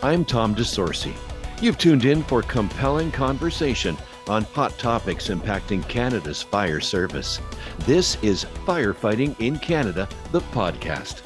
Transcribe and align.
I'm 0.00 0.24
Tom 0.24 0.54
DeSorcy. 0.54 1.12
You've 1.60 1.76
tuned 1.76 2.04
in 2.04 2.22
for 2.22 2.40
compelling 2.42 3.10
conversation 3.10 3.96
on 4.28 4.44
hot 4.44 4.78
topics 4.78 5.26
impacting 5.26 5.86
Canada's 5.88 6.40
fire 6.40 6.78
service. 6.78 7.40
This 7.80 8.16
is 8.22 8.44
Firefighting 8.64 9.34
in 9.40 9.58
Canada, 9.58 10.08
the 10.30 10.40
podcast. 10.40 11.22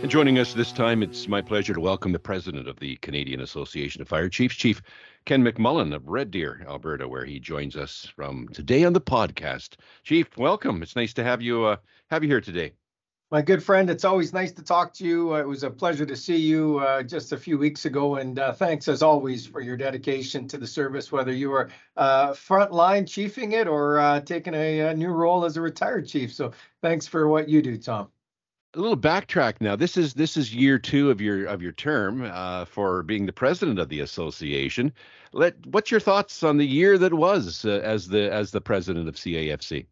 And 0.00 0.10
joining 0.10 0.38
us 0.38 0.54
this 0.54 0.72
time, 0.72 1.02
it's 1.02 1.28
my 1.28 1.42
pleasure 1.42 1.74
to 1.74 1.80
welcome 1.80 2.12
the 2.12 2.18
president 2.18 2.66
of 2.66 2.80
the 2.80 2.96
Canadian 2.96 3.42
Association 3.42 4.00
of 4.00 4.08
Fire 4.08 4.30
Chiefs, 4.30 4.56
Chief 4.56 4.80
Ken 5.26 5.44
McMullen 5.44 5.94
of 5.94 6.08
Red 6.08 6.30
Deer, 6.30 6.64
Alberta, 6.66 7.06
where 7.06 7.26
he 7.26 7.38
joins 7.38 7.76
us 7.76 8.10
from 8.16 8.48
today 8.48 8.82
on 8.84 8.94
the 8.94 9.00
podcast. 9.02 9.76
Chief, 10.04 10.26
welcome. 10.38 10.82
It's 10.82 10.96
nice 10.96 11.12
to 11.12 11.22
have 11.22 11.42
you 11.42 11.64
uh, 11.64 11.76
have 12.08 12.22
you 12.22 12.30
here 12.30 12.40
today. 12.40 12.72
My 13.32 13.42
good 13.42 13.60
friend, 13.60 13.90
it's 13.90 14.04
always 14.04 14.32
nice 14.32 14.52
to 14.52 14.62
talk 14.62 14.94
to 14.94 15.04
you. 15.04 15.34
Uh, 15.34 15.40
it 15.40 15.48
was 15.48 15.64
a 15.64 15.70
pleasure 15.70 16.06
to 16.06 16.14
see 16.14 16.36
you 16.36 16.78
uh, 16.78 17.02
just 17.02 17.32
a 17.32 17.36
few 17.36 17.58
weeks 17.58 17.84
ago, 17.84 18.16
and 18.16 18.38
uh, 18.38 18.52
thanks 18.52 18.86
as 18.86 19.02
always 19.02 19.44
for 19.44 19.60
your 19.60 19.76
dedication 19.76 20.46
to 20.46 20.56
the 20.56 20.66
service, 20.66 21.10
whether 21.10 21.32
you 21.32 21.50
were 21.50 21.68
uh, 21.96 22.30
frontline 22.30 23.04
chiefing 23.04 23.50
it 23.50 23.66
or 23.66 23.98
uh, 23.98 24.20
taking 24.20 24.54
a, 24.54 24.78
a, 24.78 24.94
new 24.94 25.08
role 25.08 25.44
as 25.44 25.56
a 25.56 25.60
retired 25.60 26.06
chief. 26.06 26.32
So 26.32 26.52
thanks 26.82 27.08
for 27.08 27.26
what 27.26 27.48
you 27.48 27.62
do, 27.62 27.76
Tom. 27.76 28.10
A 28.74 28.78
little 28.78 28.96
backtrack 28.96 29.54
now. 29.60 29.74
This 29.74 29.96
is 29.96 30.14
this 30.14 30.36
is 30.36 30.54
year 30.54 30.78
two 30.78 31.10
of 31.10 31.20
your 31.20 31.46
of 31.46 31.60
your 31.60 31.72
term 31.72 32.22
uh, 32.22 32.64
for 32.64 33.02
being 33.02 33.26
the 33.26 33.32
president 33.32 33.80
of 33.80 33.88
the 33.88 34.00
association. 34.00 34.92
Let 35.32 35.66
what's 35.66 35.90
your 35.90 35.98
thoughts 35.98 36.44
on 36.44 36.58
the 36.58 36.66
year 36.66 36.96
that 36.98 37.12
was 37.12 37.64
as 37.64 38.06
the 38.06 38.32
as 38.32 38.52
the 38.52 38.60
president 38.60 39.08
of 39.08 39.16
CAFC? 39.16 39.86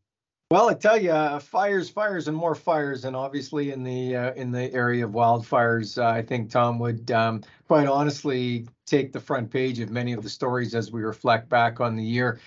Well, 0.51 0.69
I 0.69 0.75
tell 0.75 1.01
you, 1.01 1.11
uh, 1.11 1.39
fires, 1.39 1.89
fires, 1.89 2.29
and 2.29 2.37
more 2.37 2.55
fires, 2.55 3.07
and 3.07 3.17
obviously 3.17 3.73
in 3.73 3.83
the 3.83 4.15
uh, 4.15 4.35
in 4.35 4.53
the 4.53 4.73
area 4.75 5.07
of 5.07 5.13
wildfires, 5.13 5.97
uh, 5.97 6.07
I 6.07 6.21
think 6.21 6.51
Tom 6.51 6.79
would 6.81 7.11
um, 7.11 7.43
quite 7.67 7.87
honestly 7.87 8.69
take 8.85 9.13
the 9.13 9.21
front 9.21 9.51
page 9.51 9.81
of 9.81 9.91
many 9.91 10.13
of 10.13 10.23
the 10.23 10.29
stories 10.29 10.75
as 10.75 10.93
we 10.93 11.03
reflect 11.03 11.49
back 11.49 11.81
on 11.81 11.97
the 11.97 12.05
year. 12.05 12.41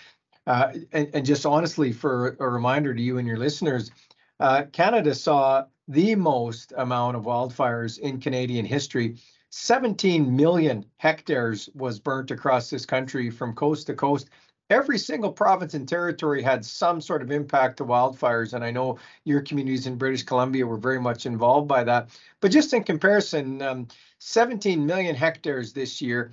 Uh, 0.46 0.74
and, 0.94 1.10
and, 1.14 1.26
just 1.26 1.46
honestly, 1.46 1.92
for 1.92 2.38
a 2.40 2.48
reminder 2.48 2.94
to 2.94 3.02
you 3.02 3.18
and 3.18 3.28
your 3.28 3.38
listeners, 3.38 3.92
uh, 4.40 4.64
Canada 4.72 5.14
saw 5.16 5.66
the 5.88 6.16
most 6.16 6.74
amount 6.78 7.18
of 7.18 7.24
wildfires 7.24 7.98
in 8.00 8.20
Canadian 8.20 8.66
history. 8.66 9.18
17 9.50 10.36
million 10.36 10.86
hectares 10.98 11.68
was 11.74 12.00
burnt 12.00 12.32
across 12.32 12.70
this 12.70 12.86
country 12.86 13.30
from 13.30 13.56
coast 13.56 13.88
to 13.88 13.94
coast 13.94 14.30
every 14.70 14.98
single 14.98 15.32
province 15.32 15.74
and 15.74 15.88
territory 15.88 16.42
had 16.42 16.66
some 16.66 17.00
sort 17.00 17.22
of 17.22 17.32
impact 17.32 17.78
to 17.78 17.86
wildfires. 17.86 18.54
And 18.54 18.64
I 18.64 18.72
know 18.72 18.98
your 19.24 19.42
communities 19.42 19.88
in 19.88 19.98
British 19.98 20.24
Columbia 20.24 20.66
were 20.66 20.78
very 20.78 21.00
much 21.00 21.26
involved 21.26 21.68
by 21.68 21.84
that. 21.86 22.10
But 22.42 22.52
just 22.52 22.74
in 22.74 22.84
comparison, 22.84 23.62
um, 23.62 23.88
17 24.20 24.86
million 24.86 25.16
hectares 25.16 25.74
this 25.74 26.02
year. 26.02 26.32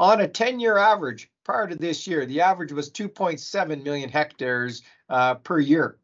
On 0.00 0.20
a 0.20 0.28
10 0.28 0.58
year 0.60 0.76
average 0.76 1.30
prior 1.44 1.68
to 1.68 1.76
this 1.76 2.06
year, 2.06 2.26
the 2.26 2.40
average 2.40 2.72
was 2.72 2.90
2.7 2.90 3.82
million 3.84 4.10
hectares 4.10 4.82
uh, 5.08 5.36
per 5.36 5.60
year. 5.60 5.98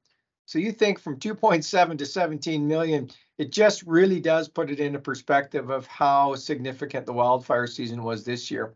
So 0.46 0.58
you 0.58 0.72
think 0.72 0.98
from 0.98 1.18
2.7 1.18 1.98
to 1.98 2.06
17 2.06 2.66
million, 2.66 3.10
it 3.38 3.52
just 3.52 3.82
really 3.84 4.20
does 4.20 4.48
put 4.48 4.70
it 4.70 4.80
into 4.80 4.98
perspective 4.98 5.70
of 5.70 5.86
how 5.86 6.34
significant 6.34 7.06
the 7.06 7.12
wildfire 7.12 7.66
season 7.66 8.02
was 8.02 8.24
this 8.24 8.50
year. 8.50 8.74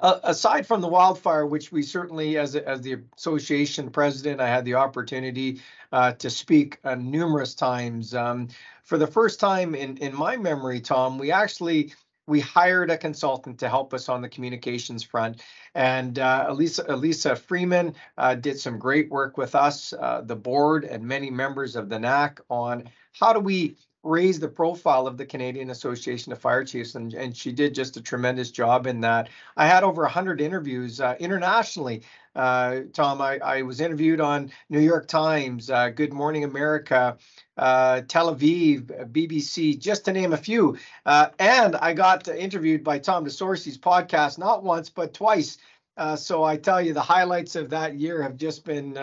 Uh, 0.00 0.20
aside 0.24 0.66
from 0.66 0.80
the 0.80 0.88
wildfire, 0.88 1.46
which 1.46 1.72
we 1.72 1.82
certainly, 1.82 2.38
as 2.38 2.54
as 2.56 2.80
the 2.82 2.98
association 3.16 3.90
president, 3.90 4.40
I 4.40 4.48
had 4.48 4.64
the 4.64 4.74
opportunity 4.74 5.60
uh, 5.92 6.12
to 6.12 6.30
speak 6.30 6.78
uh, 6.84 6.94
numerous 6.94 7.54
times. 7.54 8.14
Um, 8.14 8.48
for 8.84 8.98
the 8.98 9.06
first 9.06 9.40
time 9.40 9.74
in 9.74 9.96
in 9.98 10.14
my 10.14 10.36
memory, 10.36 10.80
Tom, 10.80 11.18
we 11.18 11.32
actually 11.32 11.92
we 12.26 12.40
hired 12.40 12.90
a 12.90 12.98
consultant 12.98 13.58
to 13.60 13.68
help 13.68 13.94
us 13.94 14.08
on 14.08 14.20
the 14.20 14.28
communications 14.28 15.02
front. 15.02 15.42
And 15.74 16.18
uh, 16.18 16.46
Elisa, 16.48 16.84
Elisa 16.88 17.36
Freeman 17.36 17.94
uh, 18.18 18.34
did 18.34 18.58
some 18.58 18.78
great 18.78 19.10
work 19.10 19.36
with 19.36 19.54
us, 19.54 19.92
uh, 19.92 20.22
the 20.22 20.36
board, 20.36 20.84
and 20.84 21.04
many 21.04 21.30
members 21.30 21.76
of 21.76 21.88
the 21.88 21.98
NAC 21.98 22.40
on 22.48 22.88
how 23.12 23.32
do 23.32 23.40
we 23.40 23.76
raise 24.06 24.38
the 24.38 24.48
profile 24.48 25.06
of 25.06 25.16
the 25.16 25.26
Canadian 25.26 25.70
Association 25.70 26.32
of 26.32 26.38
Fire 26.38 26.64
Chiefs, 26.64 26.94
and, 26.94 27.12
and 27.14 27.36
she 27.36 27.52
did 27.52 27.74
just 27.74 27.96
a 27.96 28.00
tremendous 28.00 28.50
job 28.50 28.86
in 28.86 29.00
that. 29.00 29.28
I 29.56 29.66
had 29.66 29.82
over 29.82 30.02
100 30.02 30.40
interviews 30.40 31.00
uh, 31.00 31.16
internationally. 31.18 32.02
Uh, 32.34 32.80
Tom, 32.92 33.20
I, 33.20 33.38
I, 33.38 33.62
was 33.62 33.80
interviewed 33.80 34.20
on 34.20 34.52
New 34.68 34.80
York 34.80 35.08
Times, 35.08 35.70
uh, 35.70 35.88
Good 35.88 36.12
Morning 36.12 36.44
America, 36.44 37.16
uh, 37.56 38.02
Tel 38.02 38.34
Aviv, 38.34 39.10
BBC, 39.10 39.78
just 39.78 40.04
to 40.04 40.12
name 40.12 40.34
a 40.34 40.36
few. 40.36 40.76
Uh, 41.06 41.30
and 41.38 41.76
I 41.76 41.94
got 41.94 42.28
interviewed 42.28 42.84
by 42.84 42.98
Tom 42.98 43.24
DeSorcy's 43.24 43.78
podcast 43.78 44.38
not 44.38 44.62
once, 44.62 44.90
but 44.90 45.14
twice. 45.14 45.56
Uh, 45.96 46.14
so 46.14 46.44
I 46.44 46.58
tell 46.58 46.82
you, 46.82 46.92
the 46.92 47.00
highlights 47.00 47.56
of 47.56 47.70
that 47.70 47.94
year 47.94 48.22
have 48.22 48.36
just 48.36 48.66
been 48.66 48.94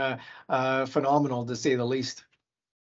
phenomenal, 0.85 1.45
to 1.45 1.55
say 1.55 1.73
the 1.73 1.85
least 1.85 2.23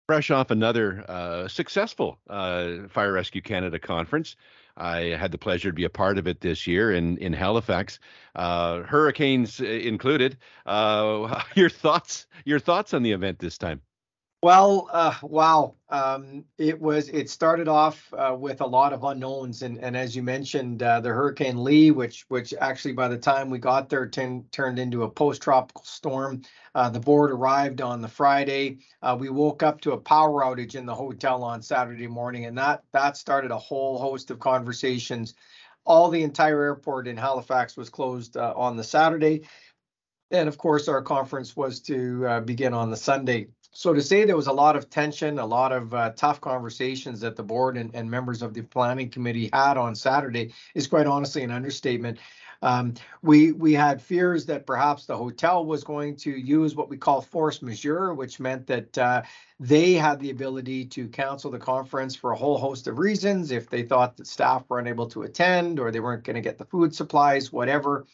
fresh 0.06 0.30
off 0.30 0.50
another 0.50 1.04
uh, 1.08 1.48
successful 1.48 2.18
uh, 2.28 2.88
Fire 2.88 3.12
Rescue 3.12 3.42
Canada 3.42 3.78
conference. 3.78 4.36
I 4.76 5.00
had 5.18 5.30
the 5.30 5.38
pleasure 5.38 5.70
to 5.70 5.74
be 5.74 5.84
a 5.84 5.90
part 5.90 6.18
of 6.18 6.26
it 6.26 6.40
this 6.40 6.66
year 6.66 6.92
in 6.92 7.16
in 7.18 7.32
Halifax, 7.32 8.00
uh, 8.34 8.82
hurricanes 8.82 9.60
included. 9.60 10.36
Uh, 10.66 11.42
your 11.54 11.70
thoughts 11.70 12.26
your 12.44 12.58
thoughts 12.58 12.92
on 12.92 13.02
the 13.02 13.12
event 13.12 13.38
this 13.38 13.56
time? 13.56 13.80
Well, 14.44 14.90
uh, 14.92 15.14
wow. 15.22 15.74
Um, 15.88 16.44
it 16.58 16.78
was. 16.78 17.08
It 17.08 17.30
started 17.30 17.66
off 17.66 18.12
uh, 18.12 18.36
with 18.38 18.60
a 18.60 18.66
lot 18.66 18.92
of 18.92 19.02
unknowns, 19.02 19.62
and, 19.62 19.78
and 19.78 19.96
as 19.96 20.14
you 20.14 20.22
mentioned, 20.22 20.82
uh, 20.82 21.00
the 21.00 21.08
Hurricane 21.08 21.64
Lee, 21.64 21.90
which 21.90 22.26
which 22.28 22.52
actually 22.60 22.92
by 22.92 23.08
the 23.08 23.16
time 23.16 23.48
we 23.48 23.58
got 23.58 23.88
there 23.88 24.06
ten, 24.06 24.44
turned 24.52 24.78
into 24.78 25.04
a 25.04 25.08
post-tropical 25.08 25.82
storm. 25.86 26.42
Uh, 26.74 26.90
the 26.90 27.00
board 27.00 27.30
arrived 27.30 27.80
on 27.80 28.02
the 28.02 28.08
Friday. 28.08 28.80
Uh, 29.00 29.16
we 29.18 29.30
woke 29.30 29.62
up 29.62 29.80
to 29.80 29.92
a 29.92 29.96
power 29.96 30.42
outage 30.42 30.74
in 30.74 30.84
the 30.84 30.94
hotel 30.94 31.42
on 31.42 31.62
Saturday 31.62 32.06
morning, 32.06 32.44
and 32.44 32.58
that 32.58 32.82
that 32.92 33.16
started 33.16 33.50
a 33.50 33.56
whole 33.56 33.98
host 33.98 34.30
of 34.30 34.40
conversations. 34.40 35.32
All 35.86 36.10
the 36.10 36.22
entire 36.22 36.60
airport 36.64 37.08
in 37.08 37.16
Halifax 37.16 37.78
was 37.78 37.88
closed 37.88 38.36
uh, 38.36 38.52
on 38.54 38.76
the 38.76 38.84
Saturday, 38.84 39.48
and 40.30 40.50
of 40.50 40.58
course, 40.58 40.86
our 40.86 41.00
conference 41.00 41.56
was 41.56 41.80
to 41.80 42.42
begin 42.44 42.74
on 42.74 42.90
the 42.90 42.96
Sunday. 42.98 43.48
So 43.76 43.92
to 43.92 44.00
say 44.00 44.24
there 44.24 44.36
was 44.36 44.46
a 44.46 44.52
lot 44.52 44.76
of 44.76 44.88
tension, 44.88 45.40
a 45.40 45.44
lot 45.44 45.72
of 45.72 45.92
uh, 45.92 46.10
tough 46.10 46.40
conversations 46.40 47.20
that 47.20 47.34
the 47.34 47.42
board 47.42 47.76
and, 47.76 47.92
and, 47.92 48.08
members 48.08 48.40
of 48.40 48.54
the 48.54 48.62
planning 48.62 49.10
committee 49.10 49.50
had 49.52 49.76
on 49.76 49.96
Saturday 49.96 50.54
is 50.76 50.86
quite 50.86 51.08
honestly 51.08 51.42
an 51.42 51.50
understatement. 51.50 52.18
Um, 52.62 52.94
we 53.22 53.50
we 53.50 53.72
had 53.72 54.00
fears 54.00 54.46
that 54.46 54.64
perhaps 54.64 55.06
the 55.06 55.16
hotel 55.16 55.66
was 55.66 55.82
going 55.82 56.14
to 56.18 56.30
use 56.30 56.76
what 56.76 56.88
we 56.88 56.96
call 56.96 57.20
force 57.20 57.62
majeure, 57.62 58.14
which 58.14 58.38
meant 58.38 58.68
that 58.68 58.96
uh, 58.96 59.22
they 59.58 59.94
had 59.94 60.20
the 60.20 60.30
ability 60.30 60.86
to 60.86 61.08
cancel 61.08 61.50
the 61.50 61.58
conference 61.58 62.14
for 62.14 62.30
a 62.30 62.36
whole 62.36 62.56
host 62.56 62.86
of 62.86 62.98
reasons 62.98 63.50
if 63.50 63.68
they 63.68 63.82
thought 63.82 64.16
that 64.16 64.28
staff 64.28 64.62
were 64.68 64.78
unable 64.78 65.08
to 65.08 65.22
attend 65.24 65.80
or 65.80 65.90
they 65.90 66.00
weren't 66.00 66.22
going 66.22 66.36
to 66.36 66.40
get 66.40 66.58
the 66.58 66.64
food 66.64 66.94
supplies, 66.94 67.52
whatever. 67.52 68.06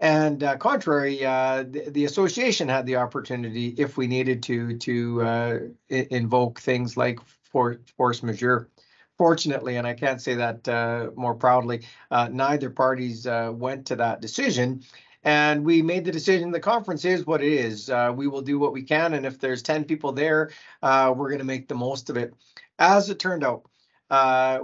And 0.00 0.42
uh, 0.42 0.56
contrary, 0.56 1.24
uh, 1.24 1.64
the, 1.68 1.90
the, 1.90 2.04
association 2.04 2.68
had 2.68 2.86
the 2.86 2.96
opportunity, 2.96 3.68
if 3.78 3.96
we 3.96 4.06
needed 4.06 4.42
to, 4.44 4.76
to 4.78 5.22
uh, 5.22 5.58
invoke 5.88 6.60
things 6.60 6.96
like 6.96 7.20
for, 7.42 7.78
force 7.96 8.22
majeure. 8.22 8.68
Fortunately, 9.16 9.76
and 9.76 9.86
I 9.86 9.94
can't 9.94 10.20
say 10.20 10.34
that 10.34 10.68
uh, 10.68 11.10
more 11.14 11.34
proudly, 11.34 11.82
uh, 12.10 12.28
neither 12.32 12.68
parties 12.68 13.28
uh, 13.28 13.52
went 13.54 13.86
to 13.86 13.96
that 13.96 14.20
decision. 14.20 14.82
And 15.22 15.64
we 15.64 15.80
made 15.80 16.04
the 16.04 16.10
decision. 16.10 16.50
The 16.50 16.60
conference 16.60 17.04
is 17.04 17.24
what 17.24 17.42
it 17.42 17.52
is. 17.52 17.90
we 18.14 18.26
will 18.26 18.42
do 18.42 18.58
what 18.58 18.72
we 18.72 18.82
can, 18.82 19.14
and 19.14 19.24
if 19.24 19.38
there's 19.38 19.62
ten 19.62 19.84
people 19.84 20.12
there, 20.12 20.50
we're 20.82 21.14
going 21.14 21.38
to 21.38 21.44
make 21.44 21.68
the 21.68 21.74
most 21.74 22.10
of 22.10 22.18
it. 22.18 22.34
As 22.78 23.08
it 23.08 23.18
turned 23.20 23.42
out, 23.44 23.64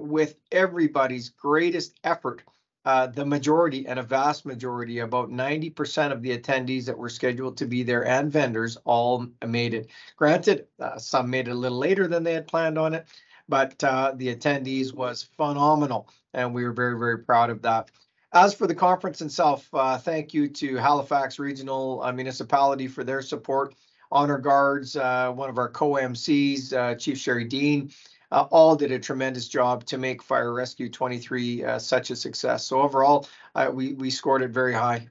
with 0.02 0.34
everybody's 0.52 1.30
greatest 1.30 1.98
effort, 2.04 2.42
uh, 2.84 3.06
the 3.06 3.24
majority 3.24 3.86
and 3.86 3.98
a 3.98 4.02
vast 4.02 4.46
majority, 4.46 5.00
about 5.00 5.30
90% 5.30 6.12
of 6.12 6.22
the 6.22 6.36
attendees 6.36 6.86
that 6.86 6.96
were 6.96 7.10
scheduled 7.10 7.56
to 7.58 7.66
be 7.66 7.82
there 7.82 8.06
and 8.06 8.32
vendors 8.32 8.78
all 8.84 9.26
made 9.46 9.74
it. 9.74 9.90
Granted, 10.16 10.66
uh, 10.78 10.98
some 10.98 11.28
made 11.28 11.48
it 11.48 11.52
a 11.52 11.54
little 11.54 11.78
later 11.78 12.08
than 12.08 12.24
they 12.24 12.32
had 12.32 12.46
planned 12.46 12.78
on 12.78 12.94
it, 12.94 13.06
but 13.48 13.82
uh, 13.84 14.12
the 14.16 14.34
attendees 14.34 14.94
was 14.94 15.28
phenomenal, 15.36 16.08
and 16.32 16.54
we 16.54 16.64
were 16.64 16.72
very, 16.72 16.98
very 16.98 17.18
proud 17.18 17.50
of 17.50 17.60
that. 17.62 17.90
As 18.32 18.54
for 18.54 18.66
the 18.66 18.74
conference 18.74 19.20
itself, 19.20 19.68
uh, 19.74 19.98
thank 19.98 20.32
you 20.32 20.48
to 20.48 20.76
Halifax 20.76 21.38
Regional 21.38 22.00
uh, 22.02 22.12
Municipality 22.12 22.86
for 22.86 23.04
their 23.04 23.20
support. 23.20 23.74
Honor 24.12 24.38
Guards, 24.38 24.96
one 24.96 25.50
of 25.50 25.58
our 25.58 25.68
co-MCs, 25.68 26.98
Chief 26.98 27.16
Sherry 27.16 27.44
Dean, 27.44 27.92
uh, 28.30 28.46
all 28.50 28.76
did 28.76 28.92
a 28.92 28.98
tremendous 28.98 29.48
job 29.48 29.84
to 29.86 29.98
make 29.98 30.22
Fire 30.22 30.52
Rescue 30.52 30.88
23 30.88 31.64
uh, 31.64 31.78
such 31.78 32.10
a 32.10 32.16
success. 32.16 32.64
So 32.64 32.80
overall, 32.80 33.28
uh, 33.54 33.70
we 33.72 33.94
we 33.94 34.10
scored 34.10 34.42
it 34.42 34.50
very 34.50 34.72
high. 34.72 35.08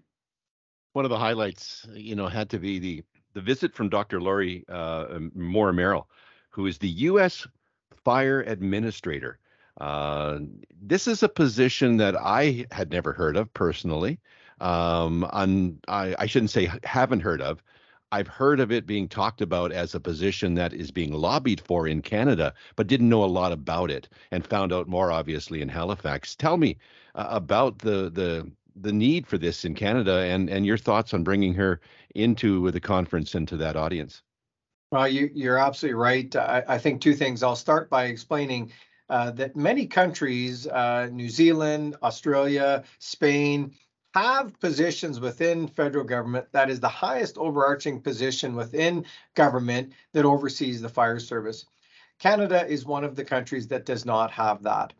One 0.94 1.06
of 1.06 1.10
the 1.10 1.18
highlights, 1.18 1.86
you 1.94 2.16
know, 2.16 2.28
had 2.28 2.50
to 2.52 2.60
be 2.60 2.80
the 2.80 3.04
the 3.34 3.42
visit 3.42 3.76
from 3.76 3.90
Dr. 3.90 4.20
Lori 4.22 4.66
uh, 4.70 5.20
Moore 5.36 5.74
Merrill, 5.74 6.08
who 6.50 6.66
is 6.66 6.78
the 6.78 6.90
U.S. 6.90 7.48
fire 8.04 8.42
administrator. 8.42 9.40
Uh, 9.80 10.40
this 10.82 11.08
is 11.08 11.24
a 11.24 11.30
position 11.30 11.98
that 11.98 12.16
I 12.16 12.66
had 12.72 12.92
never 12.92 13.14
heard 13.14 13.38
of 13.38 13.54
personally. 13.54 14.20
Um, 14.60 15.24
on, 15.32 15.80
I, 15.88 16.16
I 16.20 16.26
shouldn't 16.26 16.52
say 16.52 16.70
haven't 16.84 17.22
heard 17.22 17.42
of. 17.42 17.64
I've 18.12 18.28
heard 18.28 18.60
of 18.60 18.72
it 18.72 18.86
being 18.86 19.08
talked 19.08 19.42
about 19.42 19.72
as 19.72 19.94
a 19.94 20.00
position 20.00 20.56
that 20.56 20.74
is 20.74 20.92
being 20.92 21.14
lobbied 21.14 21.62
for 21.62 21.88
in 21.88 22.02
Canada, 22.02 22.54
but 22.76 22.88
didn't 22.88 23.10
know 23.10 23.24
a 23.24 23.26
lot 23.26 23.52
about 23.52 23.92
it 23.92 24.10
and 24.32 24.46
found 24.46 24.74
out 24.74 24.88
more 24.88 25.12
obviously 25.12 25.62
in 25.62 25.70
Halifax. 25.70 26.36
Tell 26.36 26.58
me 26.58 26.78
uh, 27.16 27.28
about 27.30 27.80
the 27.80 28.10
the 28.10 28.52
the 28.76 28.94
need 28.94 29.28
for 29.28 29.38
this 29.38 29.66
in 29.66 29.76
Canada 29.76 30.20
and 30.20 30.50
and 30.50 30.66
your 30.66 30.78
thoughts 30.78 31.14
on 31.14 31.24
bringing 31.24 31.54
her 31.54 31.82
into 32.16 32.72
the 32.72 32.80
conference 32.80 33.36
and 33.36 33.48
to 33.48 33.58
that 33.58 33.76
audience. 33.76 34.24
Well, 34.92 35.08
you, 35.08 35.30
you're 35.36 35.60
absolutely 35.60 36.00
right. 36.00 36.36
I, 36.36 36.64
I 36.68 36.78
think 36.80 37.02
two 37.02 37.14
things. 37.14 37.44
I'll 37.44 37.56
start 37.56 37.92
by 37.92 38.06
explaining 38.06 38.72
uh, 39.08 39.32
that 39.32 39.56
many 39.56 39.86
countries, 39.86 40.66
uh, 40.66 41.10
New 41.12 41.30
Zealand, 41.30 41.96
Australia, 42.02 42.84
Spain, 42.98 43.76
have 44.14 44.60
positions 44.60 45.20
within 45.20 45.68
federal 45.68 46.04
government 46.04 46.48
that 46.52 46.70
is 46.70 46.80
the 46.80 46.88
highest 46.88 47.38
overarching 47.38 48.02
position 48.02 48.56
within 48.56 49.06
government 49.36 49.94
that 50.14 50.26
oversees 50.26 50.82
the 50.82 50.90
fire 50.90 51.20
service. 51.20 51.66
Canada 52.18 52.68
is 52.68 52.86
one 52.86 53.04
of 53.04 53.16
the 53.16 53.24
countries 53.24 53.68
that 53.68 53.86
does 53.86 54.06
not 54.06 54.32
have 54.32 54.64
that. 54.64 54.94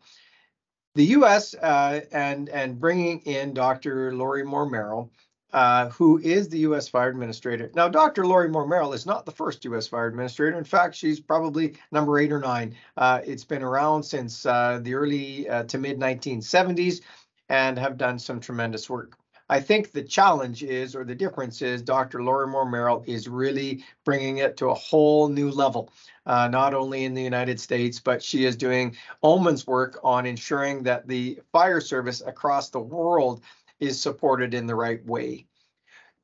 The 0.94 1.04
U.S. 1.06 1.54
Uh, 1.54 2.00
and 2.12 2.48
and 2.48 2.78
bringing 2.78 3.20
in 3.20 3.54
Dr. 3.54 4.14
Lori 4.14 4.42
Moore 4.44 4.68
Merrill, 4.68 5.12
uh, 5.52 5.88
who 5.90 6.18
is 6.18 6.48
the 6.48 6.58
U.S. 6.60 6.88
Fire 6.88 7.10
Administrator. 7.10 7.70
Now, 7.74 7.88
Dr. 7.88 8.26
Lori 8.26 8.48
Moore 8.48 8.66
Merrill 8.66 8.92
is 8.92 9.06
not 9.06 9.24
the 9.24 9.32
first 9.32 9.64
U.S. 9.66 9.86
Fire 9.86 10.06
Administrator. 10.06 10.58
In 10.58 10.64
fact, 10.64 10.96
she's 10.96 11.20
probably 11.20 11.74
number 11.92 12.18
eight 12.18 12.32
or 12.32 12.40
nine. 12.40 12.74
Uh, 12.96 13.20
it's 13.24 13.44
been 13.44 13.62
around 13.62 14.02
since 14.02 14.46
uh, 14.46 14.80
the 14.82 14.94
early 14.94 15.48
uh, 15.48 15.64
to 15.64 15.78
mid 15.78 15.98
1970s 15.98 17.02
and 17.50 17.78
have 17.78 17.98
done 17.98 18.18
some 18.18 18.40
tremendous 18.40 18.88
work. 18.88 19.18
I 19.50 19.60
think 19.60 19.90
the 19.90 20.04
challenge 20.04 20.62
is, 20.62 20.94
or 20.94 21.04
the 21.04 21.14
difference 21.14 21.60
is, 21.60 21.82
Dr. 21.82 22.22
Lori 22.22 22.46
Moore 22.46 22.70
Merrill 22.70 23.02
is 23.08 23.28
really 23.28 23.84
bringing 24.04 24.38
it 24.38 24.56
to 24.58 24.68
a 24.68 24.74
whole 24.74 25.28
new 25.28 25.50
level, 25.50 25.92
uh, 26.24 26.46
not 26.46 26.72
only 26.72 27.04
in 27.04 27.14
the 27.14 27.22
United 27.22 27.58
States, 27.58 27.98
but 27.98 28.22
she 28.22 28.44
is 28.44 28.54
doing 28.54 28.96
Omen's 29.24 29.66
work 29.66 29.98
on 30.04 30.24
ensuring 30.24 30.84
that 30.84 31.08
the 31.08 31.40
fire 31.50 31.80
service 31.80 32.22
across 32.24 32.70
the 32.70 32.78
world 32.78 33.42
is 33.80 34.00
supported 34.00 34.54
in 34.54 34.68
the 34.68 34.74
right 34.74 35.04
way 35.04 35.46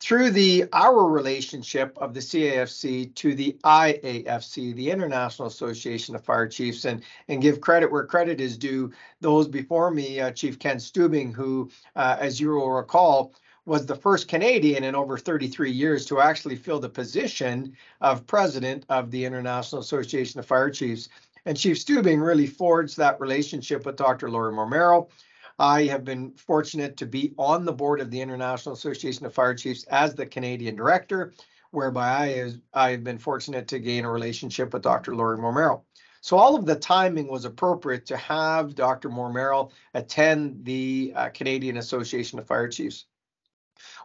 through 0.00 0.30
the 0.30 0.66
our 0.72 1.08
relationship 1.08 1.96
of 1.98 2.12
the 2.12 2.20
CAFC 2.20 3.14
to 3.14 3.34
the 3.34 3.56
IAFC, 3.64 4.74
the 4.74 4.90
International 4.90 5.48
Association 5.48 6.14
of 6.14 6.24
Fire 6.24 6.48
Chiefs, 6.48 6.84
and 6.84 7.02
and 7.28 7.42
give 7.42 7.60
credit 7.60 7.90
where 7.90 8.04
credit 8.04 8.40
is 8.40 8.58
due. 8.58 8.92
Those 9.20 9.48
before 9.48 9.90
me, 9.90 10.20
uh, 10.20 10.32
Chief 10.32 10.58
Ken 10.58 10.76
Stubing, 10.76 11.32
who, 11.32 11.70
uh, 11.94 12.16
as 12.20 12.40
you 12.40 12.50
will 12.50 12.70
recall, 12.70 13.34
was 13.64 13.86
the 13.86 13.96
first 13.96 14.28
Canadian 14.28 14.84
in 14.84 14.94
over 14.94 15.18
33 15.18 15.70
years 15.70 16.06
to 16.06 16.20
actually 16.20 16.56
fill 16.56 16.78
the 16.78 16.88
position 16.88 17.76
of 18.00 18.26
president 18.26 18.84
of 18.88 19.10
the 19.10 19.24
International 19.24 19.80
Association 19.80 20.38
of 20.38 20.46
Fire 20.46 20.70
Chiefs. 20.70 21.08
And 21.46 21.56
Chief 21.56 21.76
Stubing 21.76 22.24
really 22.24 22.46
forged 22.46 22.96
that 22.96 23.20
relationship 23.20 23.86
with 23.86 23.96
Dr. 23.96 24.30
Lori 24.30 24.52
Merrill. 24.52 25.10
I 25.58 25.84
have 25.84 26.04
been 26.04 26.32
fortunate 26.32 26.96
to 26.98 27.06
be 27.06 27.32
on 27.38 27.64
the 27.64 27.72
board 27.72 28.00
of 28.00 28.10
the 28.10 28.20
International 28.20 28.74
Association 28.74 29.24
of 29.24 29.32
Fire 29.32 29.54
Chiefs 29.54 29.84
as 29.84 30.14
the 30.14 30.26
Canadian 30.26 30.76
director, 30.76 31.32
whereby 31.70 32.08
I, 32.08 32.26
is, 32.28 32.58
I 32.74 32.90
have 32.90 33.04
been 33.04 33.18
fortunate 33.18 33.68
to 33.68 33.78
gain 33.78 34.04
a 34.04 34.10
relationship 34.10 34.72
with 34.72 34.82
Dr. 34.82 35.14
Lori 35.14 35.38
Moore 35.38 35.82
So 36.20 36.36
all 36.36 36.56
of 36.56 36.66
the 36.66 36.76
timing 36.76 37.28
was 37.28 37.44
appropriate 37.46 38.06
to 38.06 38.16
have 38.18 38.74
Dr. 38.74 39.08
Moore 39.08 39.70
attend 39.94 40.64
the 40.64 41.12
uh, 41.16 41.28
Canadian 41.30 41.78
Association 41.78 42.38
of 42.38 42.46
Fire 42.46 42.68
Chiefs. 42.68 43.06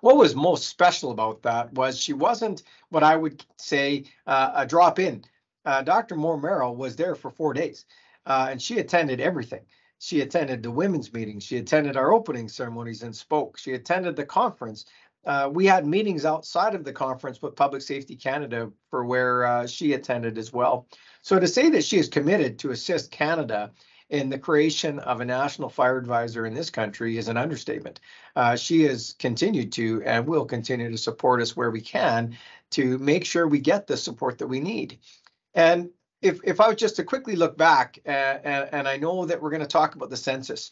What 0.01 0.17
was 0.17 0.35
most 0.35 0.67
special 0.67 1.11
about 1.11 1.43
that 1.43 1.73
was 1.73 1.99
she 1.99 2.13
wasn't 2.13 2.63
what 2.89 3.03
I 3.03 3.15
would 3.15 3.43
say 3.57 4.05
uh, 4.25 4.51
a 4.55 4.65
drop 4.65 4.99
in. 4.99 5.23
Uh, 5.65 5.81
Dr. 5.81 6.15
Moore 6.15 6.37
was 6.73 6.95
there 6.95 7.15
for 7.15 7.29
four 7.29 7.53
days 7.53 7.85
uh, 8.25 8.47
and 8.51 8.61
she 8.61 8.79
attended 8.79 9.19
everything. 9.19 9.61
She 10.01 10.21
attended 10.21 10.63
the 10.63 10.71
women's 10.71 11.13
meetings. 11.13 11.43
She 11.43 11.57
attended 11.57 11.95
our 11.95 12.11
opening 12.11 12.49
ceremonies 12.49 13.03
and 13.03 13.15
spoke. 13.15 13.59
She 13.59 13.73
attended 13.73 14.15
the 14.15 14.25
conference. 14.25 14.85
Uh, 15.27 15.47
we 15.53 15.67
had 15.67 15.85
meetings 15.85 16.25
outside 16.25 16.73
of 16.73 16.83
the 16.83 16.91
conference 16.91 17.39
with 17.39 17.55
Public 17.55 17.83
Safety 17.83 18.15
Canada 18.15 18.71
for 18.89 19.05
where 19.05 19.45
uh, 19.45 19.67
she 19.67 19.93
attended 19.93 20.39
as 20.39 20.51
well. 20.51 20.87
So 21.21 21.37
to 21.37 21.47
say 21.47 21.69
that 21.69 21.83
she 21.83 21.99
is 21.99 22.07
committed 22.07 22.57
to 22.59 22.71
assist 22.71 23.11
Canada 23.11 23.73
in 24.09 24.29
the 24.29 24.39
creation 24.39 24.97
of 24.97 25.21
a 25.21 25.25
national 25.25 25.69
fire 25.69 25.99
advisor 25.99 26.47
in 26.47 26.55
this 26.55 26.71
country 26.71 27.19
is 27.19 27.27
an 27.27 27.37
understatement. 27.37 27.99
Uh, 28.35 28.55
she 28.55 28.81
has 28.85 29.13
continued 29.19 29.71
to 29.73 30.01
and 30.03 30.25
will 30.25 30.45
continue 30.45 30.89
to 30.89 30.97
support 30.97 31.43
us 31.43 31.55
where 31.55 31.69
we 31.69 31.79
can 31.79 32.35
to 32.71 32.97
make 32.97 33.23
sure 33.23 33.47
we 33.47 33.59
get 33.59 33.85
the 33.85 33.95
support 33.95 34.39
that 34.39 34.47
we 34.47 34.61
need. 34.61 34.97
And 35.53 35.91
if 36.21 36.39
if 36.43 36.59
I 36.59 36.67
was 36.67 36.77
just 36.77 36.95
to 36.97 37.03
quickly 37.03 37.35
look 37.35 37.57
back, 37.57 37.99
uh, 38.05 38.09
and, 38.09 38.69
and 38.71 38.87
I 38.87 38.97
know 38.97 39.25
that 39.25 39.41
we're 39.41 39.49
going 39.49 39.61
to 39.61 39.67
talk 39.67 39.95
about 39.95 40.09
the 40.09 40.17
census, 40.17 40.69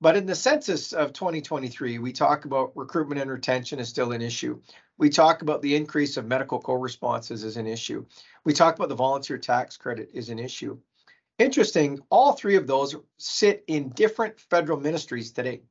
but 0.00 0.16
in 0.16 0.26
the 0.26 0.34
census 0.34 0.92
of 0.92 1.12
2023, 1.12 1.98
we 1.98 2.12
talk 2.12 2.44
about 2.44 2.76
recruitment 2.76 3.20
and 3.20 3.30
retention 3.30 3.78
is 3.78 3.88
still 3.88 4.12
an 4.12 4.22
issue. 4.22 4.60
We 4.96 5.10
talk 5.10 5.42
about 5.42 5.62
the 5.62 5.76
increase 5.76 6.16
of 6.16 6.26
medical 6.26 6.60
co-responses 6.60 7.44
as 7.44 7.56
an 7.56 7.66
issue. 7.66 8.04
We 8.44 8.52
talk 8.52 8.76
about 8.76 8.88
the 8.88 8.96
volunteer 8.96 9.38
tax 9.38 9.76
credit 9.76 10.10
is 10.12 10.28
an 10.28 10.38
issue. 10.38 10.78
Interesting, 11.38 12.00
all 12.10 12.32
three 12.32 12.56
of 12.56 12.66
those 12.66 12.96
sit 13.18 13.62
in 13.68 13.90
different 13.90 14.40
federal 14.40 14.80
ministries 14.80 15.30
today. 15.30 15.62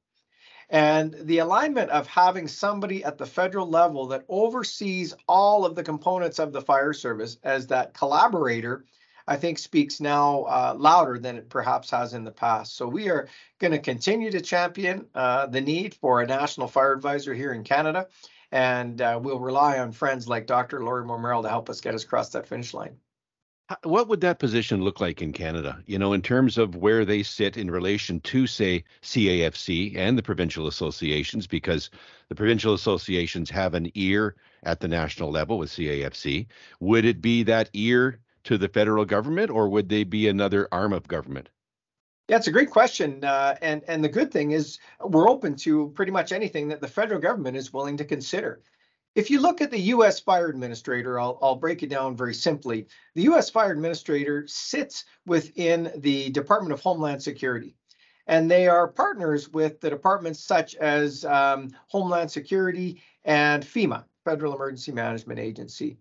And 0.69 1.13
the 1.13 1.39
alignment 1.39 1.89
of 1.91 2.07
having 2.07 2.47
somebody 2.47 3.03
at 3.03 3.17
the 3.17 3.25
federal 3.25 3.69
level 3.69 4.07
that 4.07 4.25
oversees 4.27 5.13
all 5.27 5.65
of 5.65 5.75
the 5.75 5.83
components 5.83 6.39
of 6.39 6.51
the 6.51 6.61
fire 6.61 6.93
service 6.93 7.37
as 7.43 7.67
that 7.67 7.93
collaborator 7.93 8.85
I 9.27 9.35
think 9.35 9.59
speaks 9.59 9.99
now 9.99 10.43
uh, 10.43 10.75
louder 10.77 11.19
than 11.19 11.35
it 11.35 11.49
perhaps 11.49 11.91
has 11.91 12.13
in 12.13 12.23
the 12.23 12.31
past. 12.31 12.77
So 12.77 12.87
we 12.87 13.09
are 13.09 13.27
going 13.59 13.71
to 13.71 13.79
continue 13.79 14.31
to 14.31 14.39
champion 14.39 15.05
uh, 15.13 15.47
the 15.47 15.61
need 15.61 15.93
for 15.95 16.21
a 16.21 16.25
national 16.25 16.67
fire 16.67 16.93
advisor 16.93 17.33
here 17.33 17.51
in 17.51 17.63
Canada, 17.63 18.07
and 18.51 19.01
uh, 19.01 19.19
we'll 19.21 19.39
rely 19.39 19.79
on 19.79 19.91
friends 19.91 20.27
like 20.27 20.47
Dr. 20.47 20.83
Lori 20.83 21.03
Moore 21.05 21.41
to 21.41 21.49
help 21.49 21.69
us 21.69 21.81
get 21.81 21.93
us 21.93 22.03
across 22.03 22.29
that 22.29 22.47
finish 22.47 22.73
line. 22.73 22.95
What 23.83 24.07
would 24.07 24.21
that 24.21 24.39
position 24.39 24.81
look 24.81 25.01
like 25.01 25.21
in 25.21 25.33
Canada? 25.33 25.83
You 25.87 25.99
know, 25.99 26.13
in 26.13 26.21
terms 26.21 26.57
of 26.57 26.77
where 26.77 27.03
they 27.03 27.21
sit 27.21 27.57
in 27.57 27.69
relation 27.69 28.21
to, 28.21 28.47
say, 28.47 28.85
CAFC 29.01 29.97
and 29.97 30.17
the 30.17 30.23
provincial 30.23 30.67
associations, 30.67 31.47
because 31.47 31.89
the 32.29 32.35
provincial 32.35 32.73
associations 32.73 33.49
have 33.49 33.73
an 33.73 33.91
ear 33.93 34.37
at 34.63 34.79
the 34.79 34.87
national 34.87 35.31
level 35.31 35.57
with 35.57 35.69
CAFC. 35.69 36.47
Would 36.79 37.03
it 37.03 37.21
be 37.21 37.43
that 37.43 37.69
ear 37.73 38.21
to 38.47 38.57
the 38.57 38.69
federal 38.69 39.03
government, 39.03 39.51
or 39.51 39.67
would 39.67 39.89
they 39.89 40.05
be 40.05 40.27
another 40.27 40.69
arm 40.71 40.93
of 40.93 41.07
government? 41.07 41.49
Yeah, 42.29 42.37
it's 42.37 42.47
a 42.47 42.51
great 42.51 42.69
question, 42.69 43.23
uh, 43.23 43.55
and 43.61 43.83
and 43.87 44.03
the 44.03 44.09
good 44.09 44.31
thing 44.31 44.51
is 44.51 44.79
we're 45.01 45.29
open 45.29 45.55
to 45.57 45.89
pretty 45.95 46.11
much 46.11 46.31
anything 46.31 46.69
that 46.69 46.81
the 46.81 46.87
federal 46.87 47.21
government 47.21 47.55
is 47.57 47.71
willing 47.71 47.97
to 47.97 48.05
consider. 48.05 48.61
If 49.15 49.29
you 49.29 49.41
look 49.41 49.61
at 49.61 49.71
the 49.71 49.79
U.S. 49.95 50.19
Fire 50.19 50.47
Administrator, 50.47 51.19
I'll, 51.19 51.39
I'll 51.41 51.55
break 51.55 51.83
it 51.83 51.89
down 51.89 52.15
very 52.15 52.33
simply. 52.33 52.87
The 53.15 53.23
U.S. 53.23 53.49
Fire 53.49 53.71
Administrator 53.71 54.45
sits 54.47 55.05
within 55.25 55.91
the 55.97 56.29
Department 56.29 56.73
of 56.73 56.81
Homeland 56.81 57.23
Security, 57.23 57.75
and 58.27 58.49
they 58.49 58.67
are 58.67 58.87
partners 58.87 59.49
with 59.49 59.81
the 59.81 59.89
departments 59.89 60.39
such 60.39 60.75
as 60.75 61.25
um, 61.25 61.69
Homeland 61.87 62.29
Security 62.29 63.01
and 63.25 63.63
FEMA, 63.63 64.05
Federal 64.23 64.53
Emergency 64.53 64.91
Management 64.91 65.39
Agency. 65.39 65.97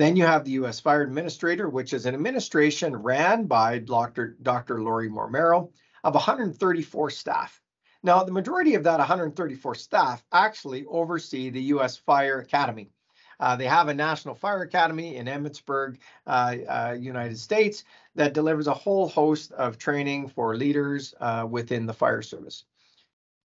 Then 0.00 0.16
you 0.16 0.24
have 0.24 0.46
the 0.46 0.52
U.S. 0.52 0.80
Fire 0.80 1.02
Administrator, 1.02 1.68
which 1.68 1.92
is 1.92 2.06
an 2.06 2.14
administration 2.14 2.96
ran 2.96 3.44
by 3.44 3.80
Dr. 3.80 4.34
Dr. 4.40 4.82
Lori 4.82 5.10
Moore 5.10 5.28
Merrill 5.28 5.74
of 6.02 6.14
134 6.14 7.10
staff. 7.10 7.60
Now, 8.02 8.24
the 8.24 8.32
majority 8.32 8.76
of 8.76 8.84
that 8.84 8.98
134 8.98 9.74
staff 9.74 10.24
actually 10.32 10.86
oversee 10.86 11.50
the 11.50 11.60
U.S. 11.74 11.98
Fire 11.98 12.38
Academy. 12.38 12.88
Uh, 13.40 13.56
they 13.56 13.66
have 13.66 13.88
a 13.88 13.94
National 13.94 14.34
Fire 14.34 14.62
Academy 14.62 15.16
in 15.16 15.26
Emmitsburg, 15.26 15.98
uh, 16.26 16.56
uh, 16.66 16.96
United 16.98 17.36
States, 17.36 17.84
that 18.14 18.32
delivers 18.32 18.68
a 18.68 18.72
whole 18.72 19.06
host 19.06 19.52
of 19.52 19.76
training 19.76 20.28
for 20.28 20.56
leaders 20.56 21.14
uh, 21.20 21.46
within 21.46 21.84
the 21.84 21.92
fire 21.92 22.22
service. 22.22 22.64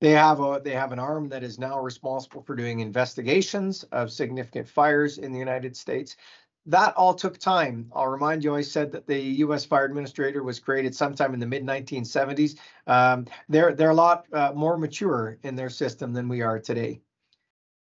They 0.02 0.12
have 0.12 0.42
a 0.42 0.62
they 0.64 0.74
have 0.74 0.92
an 0.92 1.00
arm 1.00 1.30
that 1.30 1.42
is 1.42 1.58
now 1.58 1.80
responsible 1.80 2.42
for 2.42 2.56
doing 2.56 2.82
investigations 2.82 3.84
of 3.92 4.12
significant 4.12 4.68
fires 4.68 5.18
in 5.18 5.32
the 5.32 5.40
United 5.40 5.76
States 5.76 6.18
that 6.68 6.96
all 6.96 7.14
took 7.14 7.38
time. 7.38 7.92
I'll 7.94 8.08
remind 8.08 8.44
you, 8.44 8.56
I 8.56 8.62
said 8.62 8.92
that 8.92 9.06
the 9.06 9.20
U.S. 9.20 9.66
Fire 9.66 9.86
Administrator 9.86 10.44
was 10.44 10.60
created 10.60 10.96
sometime 10.96 11.34
in 11.34 11.40
the 11.40 11.46
mid 11.46 11.66
1970s. 11.66 12.58
Um, 12.88 13.26
they're 13.50 13.74
they're 13.74 13.92
a 13.92 13.96
lot 13.96 14.26
uh, 14.34 14.52
more 14.56 14.78
mature 14.78 15.38
in 15.44 15.56
their 15.56 15.70
system 15.70 16.14
than 16.14 16.28
we 16.28 16.42
are 16.42 16.60
today. 16.60 17.02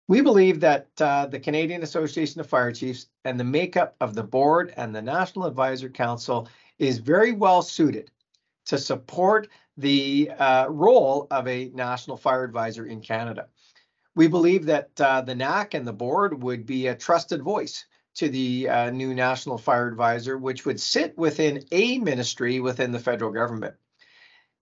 We 0.08 0.20
believe 0.20 0.60
that 0.60 0.88
uh, 1.00 1.26
the 1.26 1.38
Canadian 1.38 1.82
Association 1.82 2.40
of 2.40 2.48
Fire 2.48 2.72
Chiefs 2.72 3.06
and 3.24 3.38
the 3.38 3.44
makeup 3.44 3.94
of 4.00 4.14
the 4.14 4.24
board 4.24 4.72
and 4.76 4.94
the 4.94 5.02
National 5.02 5.46
Advisor 5.46 5.88
Council 5.88 6.48
is 6.78 6.98
very 6.98 7.32
well 7.32 7.62
suited 7.62 8.10
to 8.66 8.78
support 8.78 9.48
the 9.76 10.30
uh, 10.38 10.66
role 10.68 11.26
of 11.30 11.46
a 11.46 11.70
national 11.74 12.16
fire 12.16 12.44
advisor 12.44 12.86
in 12.86 13.00
Canada. 13.00 13.48
We 14.14 14.26
believe 14.26 14.66
that 14.66 15.00
uh, 15.00 15.20
the 15.20 15.34
NAC 15.34 15.74
and 15.74 15.86
the 15.86 15.92
board 15.92 16.42
would 16.42 16.66
be 16.66 16.88
a 16.88 16.96
trusted 16.96 17.42
voice 17.42 17.86
to 18.20 18.28
the 18.28 18.68
uh, 18.68 18.90
new 18.90 19.14
national 19.14 19.56
fire 19.56 19.88
advisor, 19.88 20.36
which 20.36 20.66
would 20.66 20.78
sit 20.78 21.16
within 21.16 21.64
a 21.72 21.96
ministry 21.98 22.60
within 22.60 22.92
the 22.92 22.98
federal 22.98 23.32
government. 23.32 23.74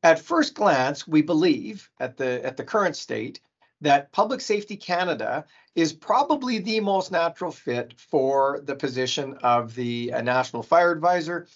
At 0.04 0.20
first 0.20 0.54
glance, 0.54 1.08
we 1.08 1.22
believe 1.22 1.90
at 1.98 2.16
the 2.16 2.44
at 2.46 2.56
the 2.56 2.62
current 2.62 2.94
state 2.94 3.40
that 3.80 4.12
Public 4.12 4.40
Safety 4.40 4.76
Canada 4.76 5.44
is 5.74 5.92
probably 5.92 6.58
the 6.58 6.78
most 6.78 7.10
natural 7.10 7.50
fit 7.50 7.94
for 7.98 8.60
the 8.62 8.76
position 8.76 9.34
of 9.42 9.74
the 9.74 10.12
uh, 10.12 10.22
National 10.22 10.62
Fire 10.62 10.92
Advisor. 10.92 11.48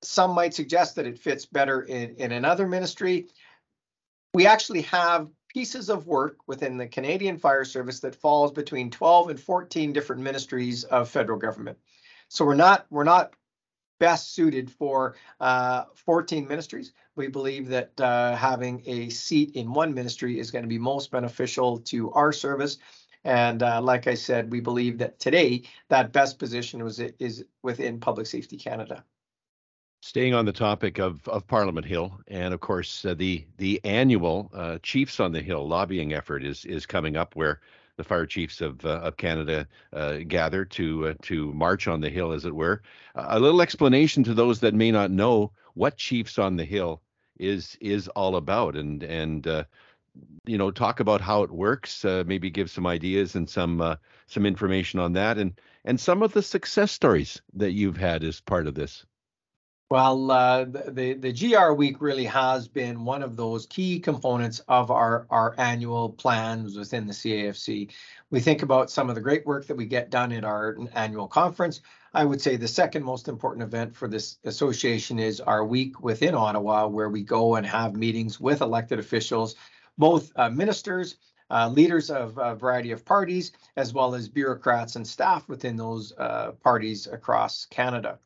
Some 0.00 0.30
might 0.30 0.54
suggest 0.54 0.96
that 0.96 1.06
it 1.06 1.18
fits 1.18 1.44
better 1.44 1.82
in, 1.82 2.14
in 2.16 2.32
another 2.32 2.66
ministry. 2.66 3.26
We 4.32 4.46
actually 4.46 4.82
have 4.82 5.28
pieces 5.54 5.88
of 5.88 6.06
work 6.06 6.38
within 6.48 6.76
the 6.76 6.86
Canadian 6.86 7.38
Fire 7.38 7.64
Service 7.64 8.00
that 8.00 8.16
falls 8.16 8.50
between 8.52 8.90
12 8.90 9.30
and 9.30 9.40
14 9.40 9.92
different 9.92 10.20
ministries 10.20 10.82
of 10.84 11.08
federal 11.08 11.38
government. 11.38 11.78
So 12.28 12.44
we're 12.44 12.56
not 12.56 12.86
we're 12.90 13.04
not 13.04 13.32
best 14.00 14.34
suited 14.34 14.70
for 14.70 15.14
uh, 15.40 15.84
14 15.94 16.48
ministries. 16.48 16.92
We 17.14 17.28
believe 17.28 17.68
that 17.68 17.98
uh, 18.00 18.34
having 18.34 18.82
a 18.86 19.08
seat 19.08 19.52
in 19.54 19.72
one 19.72 19.94
ministry 19.94 20.40
is 20.40 20.50
going 20.50 20.64
to 20.64 20.68
be 20.68 20.78
most 20.78 21.12
beneficial 21.12 21.78
to 21.78 22.10
our 22.12 22.32
service. 22.32 22.78
And 23.22 23.62
uh, 23.62 23.80
like 23.80 24.06
I 24.08 24.14
said, 24.14 24.50
we 24.50 24.60
believe 24.60 24.98
that 24.98 25.20
today 25.20 25.62
that 25.88 26.12
best 26.12 26.38
position 26.38 26.82
was 26.82 26.98
is 26.98 27.44
within 27.62 28.00
Public 28.00 28.26
Safety 28.26 28.56
Canada. 28.56 29.04
Staying 30.06 30.34
on 30.34 30.44
the 30.44 30.52
topic 30.52 30.98
of, 30.98 31.26
of 31.28 31.46
Parliament 31.46 31.86
Hill, 31.86 32.20
and 32.28 32.52
of 32.52 32.60
course 32.60 33.06
uh, 33.06 33.14
the 33.14 33.46
the 33.56 33.80
annual 33.84 34.50
uh, 34.52 34.76
Chiefs 34.82 35.18
on 35.18 35.32
the 35.32 35.40
Hill 35.40 35.66
lobbying 35.66 36.12
effort 36.12 36.44
is 36.44 36.66
is 36.66 36.84
coming 36.84 37.16
up, 37.16 37.34
where 37.34 37.62
the 37.96 38.04
fire 38.04 38.26
chiefs 38.26 38.60
of 38.60 38.84
uh, 38.84 39.00
of 39.00 39.16
Canada 39.16 39.66
uh, 39.94 40.18
gather 40.28 40.66
to 40.66 41.08
uh, 41.08 41.14
to 41.22 41.54
march 41.54 41.88
on 41.88 42.02
the 42.02 42.10
hill, 42.10 42.32
as 42.32 42.44
it 42.44 42.54
were. 42.54 42.82
a 43.14 43.40
little 43.40 43.62
explanation 43.62 44.22
to 44.24 44.34
those 44.34 44.60
that 44.60 44.74
may 44.74 44.90
not 44.90 45.10
know 45.10 45.52
what 45.72 45.96
Chiefs 45.96 46.38
on 46.38 46.56
the 46.56 46.66
Hill 46.66 47.00
is 47.38 47.74
is 47.80 48.06
all 48.08 48.36
about, 48.36 48.76
and 48.76 49.02
and 49.04 49.46
uh, 49.46 49.64
you 50.44 50.58
know 50.58 50.70
talk 50.70 51.00
about 51.00 51.22
how 51.22 51.44
it 51.44 51.50
works. 51.50 52.04
Uh, 52.04 52.24
maybe 52.26 52.50
give 52.50 52.70
some 52.70 52.86
ideas 52.86 53.36
and 53.36 53.48
some 53.48 53.80
uh, 53.80 53.96
some 54.26 54.44
information 54.44 55.00
on 55.00 55.14
that, 55.14 55.38
and 55.38 55.58
and 55.86 55.98
some 55.98 56.22
of 56.22 56.34
the 56.34 56.42
success 56.42 56.92
stories 56.92 57.40
that 57.54 57.72
you've 57.72 57.96
had 57.96 58.22
as 58.22 58.42
part 58.42 58.66
of 58.66 58.74
this. 58.74 59.06
Well, 59.90 60.30
uh, 60.30 60.64
the, 60.64 61.12
the 61.12 61.32
GR 61.32 61.72
week 61.74 62.00
really 62.00 62.24
has 62.24 62.66
been 62.66 63.04
one 63.04 63.22
of 63.22 63.36
those 63.36 63.66
key 63.66 64.00
components 64.00 64.60
of 64.66 64.90
our, 64.90 65.26
our 65.28 65.54
annual 65.58 66.08
plans 66.08 66.76
within 66.76 67.06
the 67.06 67.12
CAFC. 67.12 67.90
We 68.30 68.40
think 68.40 68.62
about 68.62 68.90
some 68.90 69.10
of 69.10 69.14
the 69.14 69.20
great 69.20 69.46
work 69.46 69.66
that 69.66 69.76
we 69.76 69.84
get 69.84 70.10
done 70.10 70.32
at 70.32 70.42
our 70.42 70.78
annual 70.94 71.28
conference. 71.28 71.82
I 72.14 72.24
would 72.24 72.40
say 72.40 72.56
the 72.56 72.66
second 72.66 73.04
most 73.04 73.28
important 73.28 73.62
event 73.62 73.94
for 73.94 74.08
this 74.08 74.38
association 74.44 75.18
is 75.18 75.40
our 75.40 75.64
week 75.64 76.00
within 76.02 76.34
Ottawa, 76.34 76.86
where 76.86 77.10
we 77.10 77.22
go 77.22 77.56
and 77.56 77.66
have 77.66 77.94
meetings 77.94 78.40
with 78.40 78.62
elected 78.62 78.98
officials, 78.98 79.54
both 79.98 80.32
uh, 80.36 80.48
ministers, 80.48 81.16
uh, 81.50 81.68
leaders 81.68 82.10
of 82.10 82.38
a 82.38 82.54
variety 82.54 82.90
of 82.92 83.04
parties, 83.04 83.52
as 83.76 83.92
well 83.92 84.14
as 84.14 84.28
bureaucrats 84.30 84.96
and 84.96 85.06
staff 85.06 85.46
within 85.46 85.76
those 85.76 86.14
uh, 86.16 86.52
parties 86.62 87.06
across 87.06 87.66
Canada. 87.66 88.18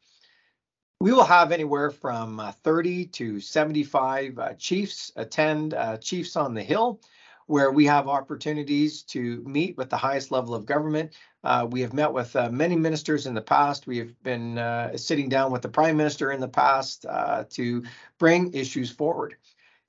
We 1.00 1.12
will 1.12 1.24
have 1.24 1.52
anywhere 1.52 1.92
from 1.92 2.40
uh, 2.40 2.50
30 2.50 3.06
to 3.06 3.38
75 3.38 4.36
uh, 4.36 4.54
chiefs 4.54 5.12
attend 5.14 5.72
uh, 5.72 5.96
Chiefs 5.98 6.34
on 6.34 6.54
the 6.54 6.62
Hill, 6.62 7.00
where 7.46 7.70
we 7.70 7.86
have 7.86 8.08
opportunities 8.08 9.02
to 9.02 9.40
meet 9.46 9.76
with 9.76 9.90
the 9.90 9.96
highest 9.96 10.32
level 10.32 10.56
of 10.56 10.66
government. 10.66 11.12
Uh, 11.44 11.68
we 11.70 11.82
have 11.82 11.92
met 11.92 12.12
with 12.12 12.34
uh, 12.34 12.50
many 12.50 12.74
ministers 12.74 13.26
in 13.26 13.34
the 13.34 13.40
past. 13.40 13.86
We 13.86 13.98
have 13.98 14.22
been 14.24 14.58
uh, 14.58 14.96
sitting 14.96 15.28
down 15.28 15.52
with 15.52 15.62
the 15.62 15.68
prime 15.68 15.96
minister 15.96 16.32
in 16.32 16.40
the 16.40 16.48
past 16.48 17.06
to 17.50 17.84
bring 18.18 18.52
issues 18.52 18.90
forward. 18.90 19.36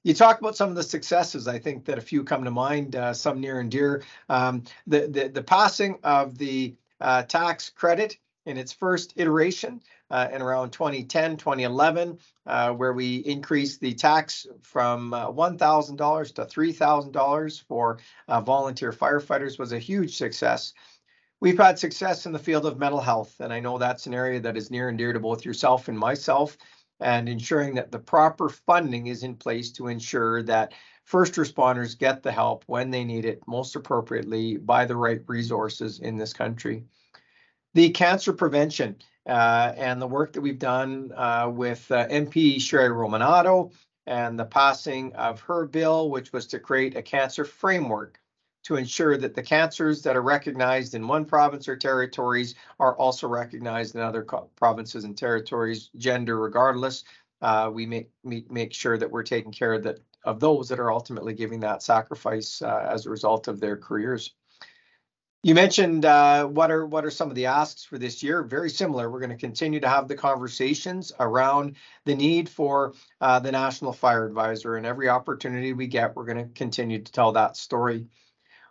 You 0.03 0.13
talk 0.13 0.39
about 0.39 0.55
some 0.55 0.69
of 0.69 0.75
the 0.75 0.83
successes. 0.83 1.47
I 1.47 1.57
think 1.57 1.85
that 1.85 1.97
a 1.97 2.01
few 2.01 2.23
come 2.23 2.43
to 2.43 2.51
mind, 2.51 2.95
some 3.13 3.41
near 3.41 3.59
and 3.59 3.71
dear. 3.71 4.03
Um, 4.29 4.63
the, 4.85 5.07
the 5.07 5.27
the 5.29 5.43
passing 5.43 5.97
of 6.03 6.37
the 6.37 6.75
tax 7.27 7.71
credit 7.71 8.17
in 8.45 8.57
its 8.57 8.71
first 8.71 9.13
iteration 9.15 9.81
uh, 10.11 10.27
in 10.31 10.41
around 10.41 10.71
2010, 10.71 11.37
2011, 11.37 12.17
uh, 12.45 12.71
where 12.71 12.93
we 12.93 13.17
increased 13.17 13.79
the 13.79 13.93
tax 13.93 14.47
from 14.61 15.13
uh, 15.13 15.31
$1,000 15.31 16.35
to 16.35 16.45
$3,000 16.45 17.63
for 17.63 17.99
uh, 18.27 18.41
volunteer 18.41 18.91
firefighters 18.91 19.59
was 19.59 19.71
a 19.71 19.79
huge 19.79 20.17
success. 20.17 20.73
We've 21.41 21.57
had 21.57 21.79
success 21.79 22.25
in 22.25 22.33
the 22.33 22.39
field 22.39 22.65
of 22.65 22.79
mental 22.79 22.99
health, 22.99 23.39
and 23.39 23.53
I 23.53 23.59
know 23.59 23.77
that's 23.77 24.07
an 24.07 24.13
area 24.13 24.41
that 24.41 24.57
is 24.57 24.71
near 24.71 24.89
and 24.89 24.97
dear 24.97 25.13
to 25.13 25.19
both 25.19 25.45
yourself 25.45 25.87
and 25.87 25.97
myself, 25.97 26.57
and 26.99 27.29
ensuring 27.29 27.75
that 27.75 27.91
the 27.91 27.99
proper 27.99 28.49
funding 28.49 29.07
is 29.07 29.23
in 29.23 29.35
place 29.35 29.71
to 29.73 29.87
ensure 29.87 30.43
that 30.43 30.73
first 31.05 31.35
responders 31.35 31.97
get 31.97 32.23
the 32.23 32.31
help 32.31 32.63
when 32.67 32.91
they 32.91 33.05
need 33.05 33.25
it 33.25 33.41
most 33.47 33.75
appropriately 33.75 34.57
by 34.57 34.85
the 34.85 34.97
right 34.97 35.21
resources 35.27 35.99
in 35.99 36.17
this 36.17 36.33
country. 36.33 36.83
The 37.73 37.91
cancer 37.91 38.33
prevention 38.33 38.95
uh, 39.27 39.73
and 39.77 40.01
the 40.01 40.07
work 40.07 40.33
that 40.33 40.41
we've 40.41 40.57
done 40.57 41.11
uh, 41.15 41.51
with 41.53 41.89
uh, 41.91 42.07
MP 42.07 42.59
Sherry 42.59 42.89
Romanado 42.89 43.71
and 44.07 44.39
the 44.39 44.45
passing 44.45 45.13
of 45.13 45.39
her 45.41 45.67
bill, 45.67 46.09
which 46.09 46.33
was 46.33 46.47
to 46.47 46.59
create 46.59 46.97
a 46.97 47.01
cancer 47.01 47.45
framework 47.45 48.19
to 48.63 48.75
ensure 48.75 49.17
that 49.17 49.35
the 49.35 49.43
cancers 49.43 50.01
that 50.01 50.15
are 50.15 50.21
recognized 50.21 50.95
in 50.95 51.07
one 51.07 51.25
province 51.25 51.67
or 51.67 51.77
territories 51.77 52.55
are 52.79 52.95
also 52.97 53.27
recognized 53.27 53.95
in 53.95 54.01
other 54.01 54.25
provinces 54.55 55.03
and 55.03 55.17
territories, 55.17 55.91
gender 55.95 56.37
regardless. 56.39 57.03
Uh, 57.41 57.69
we 57.73 57.85
make, 57.85 58.09
make 58.23 58.51
make 58.51 58.73
sure 58.73 58.97
that 58.97 59.09
we're 59.09 59.23
taking 59.23 59.51
care 59.51 59.73
of 59.73 59.83
that 59.83 59.99
of 60.25 60.39
those 60.39 60.67
that 60.67 60.79
are 60.79 60.91
ultimately 60.91 61.33
giving 61.33 61.61
that 61.61 61.81
sacrifice 61.81 62.61
uh, 62.61 62.87
as 62.89 63.05
a 63.05 63.09
result 63.09 63.47
of 63.47 63.59
their 63.59 63.77
careers. 63.77 64.33
You 65.41 65.55
mentioned 65.55 66.03
uh, 66.03 66.47
what 66.47 66.69
are 66.69 66.85
what 66.85 67.05
are 67.05 67.11
some 67.11 67.29
of 67.29 67.35
the 67.35 67.45
asks 67.45 67.85
for 67.85 67.97
this 67.97 68.21
year? 68.21 68.43
Very 68.43 68.69
similar. 68.69 69.09
We're 69.09 69.21
going 69.21 69.29
to 69.29 69.37
continue 69.37 69.79
to 69.79 69.87
have 69.87 70.09
the 70.09 70.15
conversations 70.15 71.13
around 71.17 71.77
the 72.03 72.13
need 72.13 72.49
for 72.49 72.93
uh, 73.21 73.39
the 73.39 73.53
National 73.53 73.93
Fire 73.93 74.25
Advisor, 74.25 74.75
and 74.75 74.85
every 74.85 75.07
opportunity 75.07 75.71
we 75.71 75.87
get, 75.87 76.13
we're 76.13 76.25
going 76.25 76.45
to 76.45 76.53
continue 76.53 77.01
to 77.01 77.11
tell 77.11 77.31
that 77.31 77.55
story. 77.55 78.07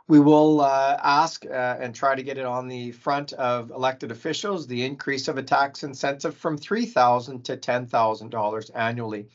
We 0.08 0.20
will 0.20 0.60
uh, 0.60 1.00
ask 1.02 1.46
uh, 1.46 1.78
and 1.80 1.94
try 1.94 2.14
to 2.14 2.22
get 2.22 2.36
it 2.36 2.44
on 2.44 2.68
the 2.68 2.92
front 2.92 3.32
of 3.32 3.70
elected 3.70 4.10
officials 4.10 4.66
the 4.66 4.84
increase 4.84 5.28
of 5.28 5.38
a 5.38 5.42
tax 5.42 5.84
incentive 5.84 6.36
from 6.36 6.58
three 6.58 6.84
thousand 6.84 7.46
to 7.46 7.56
ten 7.56 7.86
thousand 7.86 8.28
dollars 8.28 8.68
annually. 8.68 9.30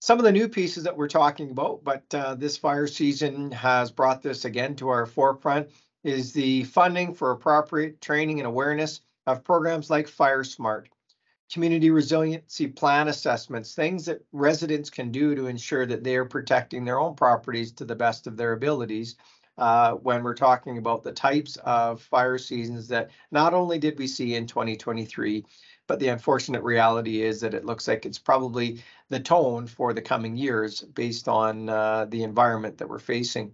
Some 0.00 0.18
of 0.18 0.24
the 0.24 0.32
new 0.32 0.48
pieces 0.48 0.82
that 0.82 0.96
we're 0.96 1.06
talking 1.06 1.52
about, 1.52 1.84
but 1.84 2.12
uh, 2.12 2.34
this 2.34 2.56
fire 2.56 2.88
season 2.88 3.52
has 3.52 3.92
brought 3.92 4.20
this 4.20 4.44
again 4.44 4.74
to 4.76 4.88
our 4.88 5.06
forefront 5.06 5.68
is 6.04 6.32
the 6.32 6.64
funding 6.64 7.14
for 7.14 7.30
appropriate 7.30 8.00
training 8.00 8.38
and 8.40 8.46
awareness 8.46 9.00
of 9.26 9.44
programs 9.44 9.90
like 9.90 10.08
Fire 10.08 10.44
Smart, 10.44 10.88
community 11.52 11.90
resiliency 11.90 12.66
plan 12.66 13.08
assessments, 13.08 13.74
things 13.74 14.04
that 14.06 14.24
residents 14.32 14.90
can 14.90 15.10
do 15.10 15.34
to 15.34 15.46
ensure 15.46 15.86
that 15.86 16.04
they 16.04 16.16
are 16.16 16.24
protecting 16.24 16.84
their 16.84 17.00
own 17.00 17.14
properties 17.14 17.72
to 17.72 17.84
the 17.84 17.96
best 17.96 18.26
of 18.26 18.36
their 18.36 18.52
abilities. 18.52 19.16
Uh, 19.56 19.94
when 19.94 20.22
we're 20.22 20.34
talking 20.34 20.78
about 20.78 21.02
the 21.02 21.10
types 21.10 21.56
of 21.64 22.00
fire 22.00 22.38
seasons 22.38 22.86
that 22.86 23.10
not 23.32 23.52
only 23.52 23.76
did 23.76 23.98
we 23.98 24.06
see 24.06 24.36
in 24.36 24.46
2023, 24.46 25.44
but 25.88 25.98
the 25.98 26.08
unfortunate 26.08 26.62
reality 26.62 27.22
is 27.22 27.40
that 27.40 27.54
it 27.54 27.64
looks 27.64 27.88
like 27.88 28.06
it's 28.06 28.20
probably 28.20 28.80
the 29.08 29.18
tone 29.18 29.66
for 29.66 29.92
the 29.92 30.02
coming 30.02 30.36
years 30.36 30.82
based 30.82 31.26
on 31.26 31.68
uh, 31.68 32.04
the 32.04 32.22
environment 32.22 32.78
that 32.78 32.88
we're 32.88 33.00
facing. 33.00 33.52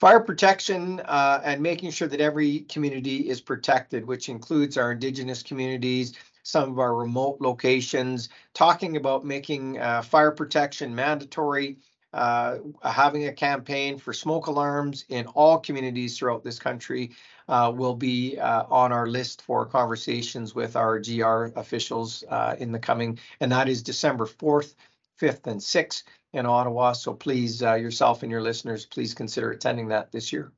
Fire 0.00 0.20
protection 0.20 1.00
uh, 1.00 1.40
and 1.44 1.62
making 1.62 1.90
sure 1.90 2.08
that 2.08 2.20
every 2.20 2.60
community 2.60 3.28
is 3.28 3.40
protected, 3.40 4.04
which 4.04 4.28
includes 4.28 4.76
our 4.76 4.92
Indigenous 4.92 5.42
communities, 5.42 6.14
some 6.42 6.70
of 6.70 6.78
our 6.78 6.94
remote 6.94 7.38
locations, 7.40 8.28
talking 8.54 8.96
about 8.96 9.24
making 9.24 9.78
uh, 9.78 10.02
fire 10.02 10.32
protection 10.32 10.94
mandatory, 10.94 11.78
uh, 12.12 12.58
having 12.82 13.26
a 13.26 13.32
campaign 13.32 13.98
for 13.98 14.12
smoke 14.12 14.46
alarms 14.46 15.04
in 15.08 15.26
all 15.28 15.58
communities 15.58 16.18
throughout 16.18 16.44
this 16.44 16.58
country 16.58 17.12
uh, 17.48 17.72
will 17.74 17.94
be 17.94 18.38
uh, 18.38 18.64
on 18.70 18.92
our 18.92 19.06
list 19.06 19.42
for 19.42 19.64
conversations 19.64 20.54
with 20.54 20.76
our 20.76 20.98
GR 20.98 21.46
officials 21.56 22.24
uh, 22.28 22.56
in 22.58 22.72
the 22.72 22.78
coming, 22.78 23.18
and 23.40 23.50
that 23.52 23.68
is 23.68 23.82
December 23.82 24.26
4th, 24.26 24.74
5th, 25.20 25.46
and 25.46 25.60
6th 25.60 26.02
in 26.34 26.46
Ottawa. 26.46 26.92
So 26.92 27.14
please, 27.14 27.62
uh, 27.62 27.74
yourself 27.74 28.22
and 28.22 28.30
your 28.30 28.42
listeners, 28.42 28.84
please 28.84 29.14
consider 29.14 29.50
attending 29.50 29.88
that 29.88 30.12
this 30.12 30.32
year. 30.32 30.52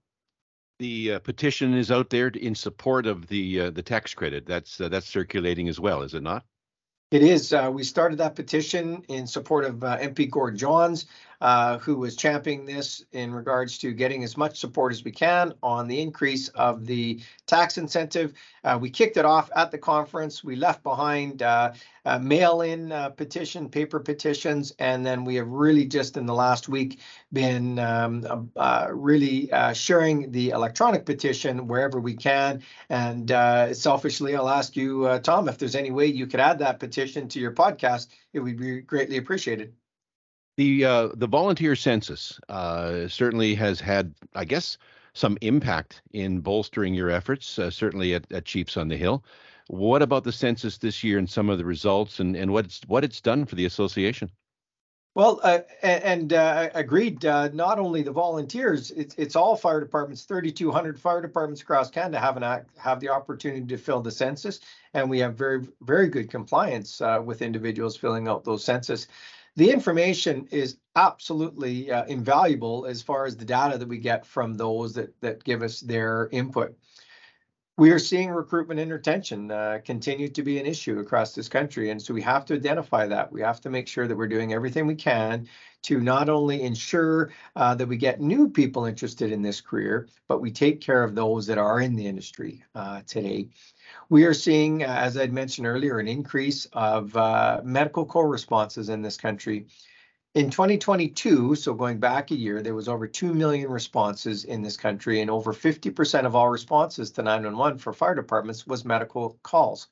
The 0.78 1.12
uh, 1.12 1.18
petition 1.20 1.74
is 1.74 1.90
out 1.90 2.10
there 2.10 2.28
in 2.28 2.54
support 2.54 3.06
of 3.06 3.28
the 3.28 3.60
uh, 3.60 3.70
the 3.70 3.82
tax 3.82 4.12
credit. 4.12 4.44
That's 4.46 4.80
uh, 4.80 4.88
that's 4.88 5.06
circulating 5.06 5.68
as 5.68 5.80
well, 5.80 6.02
is 6.02 6.14
it 6.14 6.22
not? 6.22 6.44
It 7.12 7.22
is. 7.22 7.52
Uh, 7.52 7.70
we 7.72 7.84
started 7.84 8.18
that 8.18 8.34
petition 8.34 9.04
in 9.08 9.26
support 9.26 9.64
of 9.64 9.84
uh, 9.84 9.96
MP 9.98 10.28
Gord 10.28 10.56
Johns, 10.56 11.06
uh, 11.40 11.78
who 11.78 11.96
was 11.96 12.16
championing 12.16 12.66
this 12.66 13.04
in 13.12 13.32
regards 13.32 13.78
to 13.78 13.92
getting 13.92 14.24
as 14.24 14.36
much 14.36 14.58
support 14.58 14.92
as 14.92 15.04
we 15.04 15.10
can 15.10 15.52
on 15.62 15.86
the 15.88 16.00
increase 16.00 16.48
of 16.48 16.86
the 16.86 17.20
tax 17.46 17.78
incentive. 17.78 18.32
Uh, 18.64 18.78
we 18.80 18.90
kicked 18.90 19.16
it 19.16 19.24
off 19.24 19.50
at 19.54 19.70
the 19.70 19.78
conference. 19.78 20.42
We 20.42 20.56
left 20.56 20.82
behind 20.82 21.42
uh, 21.42 21.72
mail-in 22.20 22.92
uh, 22.92 23.10
petition, 23.10 23.68
paper 23.68 24.00
petitions, 24.00 24.72
and 24.78 25.04
then 25.04 25.24
we 25.24 25.34
have 25.36 25.48
really 25.48 25.84
just 25.84 26.16
in 26.16 26.26
the 26.26 26.34
last 26.34 26.68
week 26.68 27.00
been 27.32 27.78
um, 27.78 28.50
really 28.90 29.50
sharing 29.74 30.30
the 30.30 30.50
electronic 30.50 31.04
petition 31.04 31.66
wherever 31.66 32.00
we 32.00 32.14
can. 32.14 32.62
And 32.88 33.28
selfishly, 33.76 34.36
I'll 34.36 34.48
ask 34.48 34.76
you, 34.76 35.18
Tom, 35.20 35.48
if 35.48 35.58
there's 35.58 35.76
any 35.76 35.90
way 35.90 36.06
you 36.06 36.26
could 36.26 36.40
add 36.40 36.58
that 36.60 36.80
petition 36.80 37.28
to 37.28 37.40
your 37.40 37.52
podcast, 37.52 38.08
it 38.32 38.40
would 38.40 38.56
be 38.56 38.80
greatly 38.80 39.16
appreciated. 39.16 39.74
The 40.56 40.86
uh, 40.86 41.08
the 41.14 41.26
volunteer 41.26 41.76
census 41.76 42.40
uh, 42.48 43.08
certainly 43.08 43.54
has 43.56 43.78
had, 43.78 44.14
I 44.34 44.46
guess, 44.46 44.78
some 45.12 45.36
impact 45.42 46.00
in 46.12 46.40
bolstering 46.40 46.94
your 46.94 47.10
efforts. 47.10 47.58
Uh, 47.58 47.70
certainly 47.70 48.14
at, 48.14 48.30
at 48.32 48.46
Chiefs 48.46 48.76
on 48.78 48.88
the 48.88 48.96
Hill. 48.96 49.22
What 49.68 50.00
about 50.00 50.24
the 50.24 50.32
census 50.32 50.78
this 50.78 51.04
year 51.04 51.18
and 51.18 51.28
some 51.28 51.50
of 51.50 51.58
the 51.58 51.64
results 51.64 52.20
and, 52.20 52.36
and 52.36 52.52
what 52.52 52.64
it's 52.64 52.80
what 52.86 53.04
it's 53.04 53.20
done 53.20 53.44
for 53.44 53.54
the 53.54 53.66
association? 53.66 54.30
Well, 55.14 55.40
uh, 55.42 55.60
and 55.82 56.32
uh, 56.32 56.70
agreed. 56.74 57.24
Uh, 57.24 57.48
not 57.48 57.78
only 57.78 58.02
the 58.02 58.12
volunteers, 58.12 58.90
it's 58.92 59.14
it's 59.16 59.36
all 59.36 59.56
fire 59.56 59.80
departments. 59.80 60.24
3,200 60.24 60.98
fire 60.98 61.20
departments 61.20 61.60
across 61.60 61.90
Canada 61.90 62.18
have 62.18 62.38
an 62.38 62.64
have 62.78 63.00
the 63.00 63.10
opportunity 63.10 63.66
to 63.66 63.76
fill 63.76 64.00
the 64.00 64.10
census, 64.10 64.60
and 64.94 65.10
we 65.10 65.18
have 65.18 65.34
very 65.34 65.66
very 65.82 66.08
good 66.08 66.30
compliance 66.30 67.02
with 67.24 67.42
individuals 67.42 67.94
filling 67.94 68.26
out 68.26 68.44
those 68.44 68.64
census. 68.64 69.06
The 69.56 69.70
information 69.70 70.46
is 70.50 70.76
absolutely 70.96 71.90
uh, 71.90 72.04
invaluable 72.04 72.86
as 72.86 73.02
far 73.02 73.24
as 73.24 73.36
the 73.36 73.44
data 73.44 73.78
that 73.78 73.88
we 73.88 73.98
get 73.98 74.26
from 74.26 74.54
those 74.54 74.92
that 74.94 75.18
that 75.20 75.44
give 75.44 75.62
us 75.62 75.80
their 75.80 76.28
input 76.30 76.76
we 77.78 77.90
are 77.90 77.98
seeing 77.98 78.30
recruitment 78.30 78.80
and 78.80 78.90
retention 78.90 79.50
uh, 79.50 79.78
continue 79.84 80.28
to 80.28 80.42
be 80.42 80.58
an 80.58 80.64
issue 80.64 80.98
across 80.98 81.34
this 81.34 81.48
country. 81.48 81.90
And 81.90 82.00
so 82.00 82.14
we 82.14 82.22
have 82.22 82.46
to 82.46 82.54
identify 82.54 83.06
that. 83.06 83.30
We 83.30 83.42
have 83.42 83.60
to 83.62 83.70
make 83.70 83.86
sure 83.86 84.08
that 84.08 84.16
we're 84.16 84.28
doing 84.28 84.54
everything 84.54 84.86
we 84.86 84.94
can 84.94 85.46
to 85.82 86.00
not 86.00 86.30
only 86.30 86.62
ensure 86.62 87.32
uh, 87.54 87.74
that 87.74 87.86
we 87.86 87.98
get 87.98 88.20
new 88.20 88.48
people 88.48 88.86
interested 88.86 89.30
in 89.30 89.42
this 89.42 89.60
career, 89.60 90.08
but 90.26 90.40
we 90.40 90.50
take 90.50 90.80
care 90.80 91.04
of 91.04 91.14
those 91.14 91.46
that 91.46 91.58
are 91.58 91.80
in 91.82 91.94
the 91.94 92.06
industry 92.06 92.64
uh, 92.74 93.02
today. 93.06 93.48
We 94.08 94.24
are 94.24 94.34
seeing, 94.34 94.82
uh, 94.82 94.86
as 94.86 95.18
I'd 95.18 95.32
mentioned 95.32 95.66
earlier, 95.66 95.98
an 95.98 96.08
increase 96.08 96.66
of 96.72 97.14
uh, 97.14 97.60
medical 97.62 98.06
co-responses 98.06 98.88
in 98.88 99.02
this 99.02 99.18
country. 99.18 99.66
In 100.36 100.50
2022, 100.50 101.54
so 101.54 101.72
going 101.72 101.98
back 101.98 102.30
a 102.30 102.34
year, 102.34 102.60
there 102.60 102.74
was 102.74 102.88
over 102.88 103.06
2 103.06 103.32
million 103.32 103.70
responses 103.70 104.44
in 104.44 104.60
this 104.60 104.76
country, 104.76 105.22
and 105.22 105.30
over 105.30 105.54
50% 105.54 106.26
of 106.26 106.36
all 106.36 106.50
responses 106.50 107.10
to 107.12 107.22
911 107.22 107.78
for 107.78 107.94
fire 107.94 108.14
departments 108.14 108.66
was 108.66 108.84
medical 108.84 109.38
calls. 109.42 109.88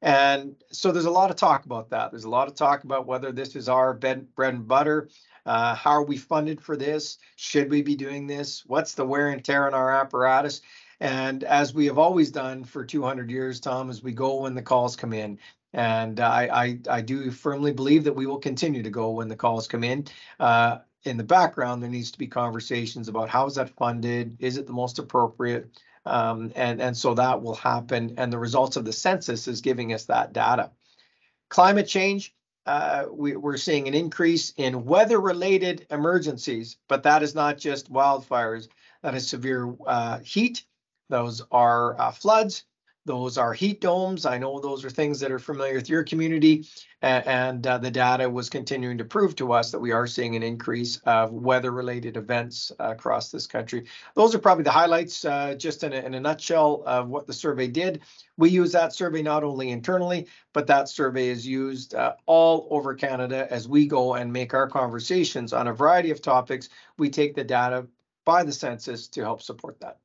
And 0.00 0.56
so 0.72 0.90
there's 0.90 1.04
a 1.04 1.10
lot 1.10 1.28
of 1.28 1.36
talk 1.36 1.66
about 1.66 1.90
that. 1.90 2.10
There's 2.10 2.24
a 2.24 2.30
lot 2.30 2.48
of 2.48 2.54
talk 2.54 2.84
about 2.84 3.06
whether 3.06 3.30
this 3.30 3.56
is 3.56 3.68
our 3.68 3.92
bread, 3.92 4.26
and 4.38 4.66
butter. 4.66 5.10
Uh, 5.44 5.74
how 5.74 5.90
are 5.90 6.02
we 6.02 6.16
funded 6.16 6.62
for 6.62 6.78
this? 6.78 7.18
Should 7.36 7.70
we 7.70 7.82
be 7.82 7.94
doing 7.94 8.26
this? 8.26 8.64
What's 8.64 8.94
the 8.94 9.04
wear 9.04 9.28
and 9.28 9.44
tear 9.44 9.66
on 9.66 9.74
our 9.74 9.90
apparatus? 9.90 10.62
And 10.98 11.44
as 11.44 11.74
we 11.74 11.84
have 11.86 11.98
always 11.98 12.30
done 12.30 12.64
for 12.64 12.86
200 12.86 13.30
years, 13.30 13.60
Tom, 13.60 13.90
as 13.90 14.02
we 14.02 14.12
go 14.12 14.40
when 14.40 14.54
the 14.54 14.62
calls 14.62 14.96
come 14.96 15.12
in, 15.12 15.38
and 15.74 16.20
I, 16.20 16.48
I, 16.52 16.78
I 16.88 17.00
do 17.00 17.32
firmly 17.32 17.72
believe 17.72 18.04
that 18.04 18.14
we 18.14 18.26
will 18.26 18.38
continue 18.38 18.84
to 18.84 18.90
go 18.90 19.10
when 19.10 19.28
the 19.28 19.34
calls 19.34 19.66
come 19.66 19.82
in. 19.82 20.06
Uh, 20.38 20.78
in 21.02 21.16
the 21.16 21.24
background, 21.24 21.82
there 21.82 21.90
needs 21.90 22.12
to 22.12 22.18
be 22.18 22.28
conversations 22.28 23.08
about 23.08 23.28
how 23.28 23.46
is 23.46 23.56
that 23.56 23.70
funded? 23.70 24.36
Is 24.38 24.56
it 24.56 24.68
the 24.68 24.72
most 24.72 25.00
appropriate? 25.00 25.68
Um, 26.06 26.52
and, 26.54 26.80
and 26.80 26.96
so 26.96 27.14
that 27.14 27.42
will 27.42 27.56
happen. 27.56 28.14
And 28.18 28.32
the 28.32 28.38
results 28.38 28.76
of 28.76 28.84
the 28.84 28.92
census 28.92 29.48
is 29.48 29.60
giving 29.60 29.92
us 29.92 30.04
that 30.04 30.32
data. 30.32 30.70
Climate 31.48 31.88
change, 31.88 32.34
uh, 32.66 33.06
we, 33.10 33.34
are 33.34 33.56
seeing 33.56 33.88
an 33.88 33.94
increase 33.94 34.52
in 34.56 34.84
weather 34.84 35.20
related 35.20 35.86
emergencies, 35.90 36.76
but 36.88 37.02
that 37.02 37.22
is 37.24 37.34
not 37.34 37.58
just 37.58 37.92
wildfires. 37.92 38.68
That 39.02 39.14
is 39.14 39.26
severe 39.26 39.74
uh, 39.86 40.20
heat. 40.20 40.64
Those 41.08 41.42
are 41.50 42.00
uh, 42.00 42.12
floods. 42.12 42.64
Those 43.06 43.36
are 43.36 43.52
heat 43.52 43.82
domes. 43.82 44.24
I 44.24 44.38
know 44.38 44.58
those 44.60 44.82
are 44.82 44.88
things 44.88 45.20
that 45.20 45.30
are 45.30 45.38
familiar 45.38 45.74
with 45.74 45.90
your 45.90 46.04
community, 46.04 46.66
and, 47.02 47.26
and 47.26 47.66
uh, 47.66 47.76
the 47.76 47.90
data 47.90 48.30
was 48.30 48.48
continuing 48.48 48.96
to 48.96 49.04
prove 49.04 49.36
to 49.36 49.52
us 49.52 49.70
that 49.70 49.78
we 49.78 49.92
are 49.92 50.06
seeing 50.06 50.34
an 50.36 50.42
increase 50.42 50.96
of 51.04 51.30
weather-related 51.30 52.16
events 52.16 52.72
uh, 52.80 52.92
across 52.92 53.30
this 53.30 53.46
country. 53.46 53.84
Those 54.14 54.34
are 54.34 54.38
probably 54.38 54.64
the 54.64 54.70
highlights, 54.70 55.22
uh, 55.26 55.54
just 55.54 55.84
in 55.84 55.92
a, 55.92 55.96
in 55.96 56.14
a, 56.14 56.20
nutshell, 56.20 56.82
of 56.86 57.10
what 57.10 57.26
the 57.26 57.34
survey 57.34 57.68
did. 57.68 58.00
We 58.38 58.48
use 58.48 58.72
that 58.72 58.94
survey 58.94 59.20
not 59.20 59.44
only 59.44 59.70
internally, 59.70 60.26
but 60.54 60.66
that 60.68 60.88
survey 60.88 61.28
is 61.28 61.46
used 61.46 61.94
uh, 61.94 62.14
all 62.24 62.66
over 62.70 62.94
Canada 62.94 63.46
as 63.50 63.68
we 63.68 63.86
go 63.86 64.14
and 64.14 64.32
make 64.32 64.54
our 64.54 64.66
conversations 64.66 65.52
on 65.52 65.68
a 65.68 65.74
variety 65.74 66.10
of 66.10 66.22
topics. 66.22 66.70
We 66.96 67.10
take 67.10 67.34
the 67.34 67.44
data 67.44 67.86
by 68.24 68.44
the 68.44 68.52
census 68.52 69.08
to 69.08 69.20
help 69.20 69.42
support 69.42 69.78
that 69.80 69.98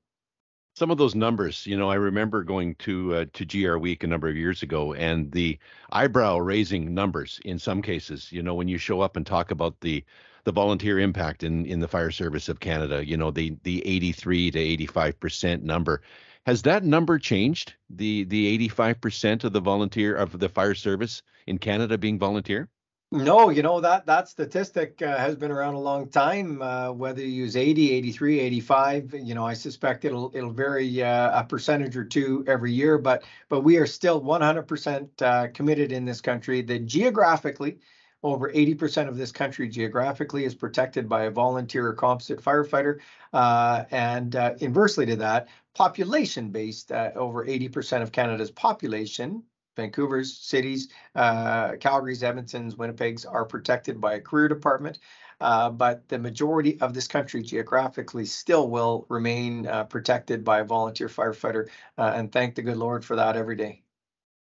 some 0.79 0.91
of 0.91 0.97
those 0.97 1.13
numbers, 1.13 1.67
you 1.67 1.77
know, 1.77 1.91
I 1.91 1.95
remember 1.95 2.41
going 2.41 2.75
to 2.75 3.15
uh, 3.15 3.25
to 3.33 3.45
GR 3.45 3.77
Week 3.77 4.01
a 4.03 4.07
number 4.07 4.29
of 4.29 4.37
years 4.37 4.63
ago, 4.63 4.93
and 4.93 5.29
the 5.29 5.59
eyebrow 5.91 6.37
raising 6.37 6.93
numbers 6.93 7.39
in 7.43 7.59
some 7.59 7.81
cases. 7.81 8.31
You 8.31 8.41
know, 8.41 8.55
when 8.55 8.69
you 8.69 8.77
show 8.77 9.01
up 9.01 9.17
and 9.17 9.27
talk 9.27 9.51
about 9.51 9.81
the 9.81 10.05
the 10.45 10.53
volunteer 10.53 10.97
impact 10.97 11.43
in 11.43 11.65
in 11.65 11.81
the 11.81 11.87
fire 11.89 12.11
service 12.11 12.47
of 12.47 12.61
Canada, 12.61 13.05
you 13.05 13.17
know, 13.17 13.29
the 13.29 13.57
the 13.63 13.85
83 13.85 14.51
to 14.51 14.59
85 14.59 15.19
percent 15.19 15.63
number. 15.63 16.01
Has 16.45 16.61
that 16.61 16.85
number 16.85 17.19
changed? 17.19 17.73
The 17.89 18.23
the 18.23 18.47
85 18.47 19.01
percent 19.01 19.43
of 19.43 19.51
the 19.51 19.59
volunteer 19.59 20.15
of 20.15 20.39
the 20.39 20.47
fire 20.47 20.75
service 20.75 21.21
in 21.45 21.57
Canada 21.57 21.97
being 21.97 22.17
volunteer? 22.17 22.69
No, 23.11 23.49
you 23.49 23.63
know 23.63 23.81
that 23.81 24.05
that 24.05 24.27
statistic 24.29 25.01
uh, 25.01 25.17
has 25.17 25.35
been 25.35 25.49
around 25.49 25.73
a 25.73 25.79
long 25.79 26.09
time. 26.09 26.61
Uh, 26.61 26.91
whether 26.91 27.21
you 27.21 27.27
use 27.27 27.57
80, 27.57 27.91
83, 27.91 28.39
85, 28.39 29.15
you 29.15 29.33
know, 29.33 29.47
I 29.47 29.53
suspect 29.53 30.05
it'll 30.05 30.31
it'll 30.35 30.51
vary 30.51 31.01
uh, 31.01 31.39
a 31.39 31.43
percentage 31.43 31.97
or 31.97 32.05
two 32.05 32.43
every 32.47 32.71
year, 32.71 32.99
but 32.99 33.23
but 33.49 33.61
we 33.61 33.77
are 33.77 33.87
still 33.87 34.21
100% 34.21 35.21
uh, 35.23 35.47
committed 35.55 35.91
in 35.91 36.05
this 36.05 36.21
country 36.21 36.61
that 36.61 36.85
geographically 36.85 37.79
over 38.21 38.51
80% 38.51 39.07
of 39.07 39.17
this 39.17 39.31
country 39.31 39.69
geographically 39.69 40.43
is 40.45 40.53
protected 40.53 41.09
by 41.09 41.23
a 41.23 41.31
volunteer 41.31 41.87
or 41.87 41.93
composite 41.93 42.43
firefighter. 42.43 42.99
Uh, 43.33 43.85
and 43.91 44.35
uh, 44.35 44.53
inversely 44.59 45.05
to 45.05 45.15
that, 45.15 45.47
population 45.73 46.51
based, 46.51 46.91
uh, 46.91 47.11
over 47.15 47.45
80% 47.45 48.01
of 48.01 48.11
Canada's 48.11 48.51
population 48.51 49.43
Vancouver's, 49.75 50.37
cities, 50.37 50.89
uh, 51.15 51.73
Calgary's, 51.79 52.23
Edmonton's, 52.23 52.75
Winnipeg's 52.75 53.25
are 53.25 53.45
protected 53.45 53.99
by 54.01 54.15
a 54.15 54.21
career 54.21 54.47
department. 54.47 54.99
Uh, 55.41 55.69
but 55.69 56.07
the 56.09 56.19
majority 56.19 56.79
of 56.81 56.93
this 56.93 57.07
country 57.07 57.41
geographically 57.41 58.25
still 58.25 58.69
will 58.69 59.05
remain 59.09 59.67
uh, 59.67 59.85
protected 59.85 60.43
by 60.43 60.59
a 60.59 60.65
volunteer 60.65 61.07
firefighter. 61.07 61.69
Uh, 61.97 62.13
and 62.15 62.31
thank 62.31 62.55
the 62.55 62.61
good 62.61 62.77
Lord 62.77 63.05
for 63.05 63.15
that 63.15 63.37
every 63.37 63.55
day. 63.55 63.81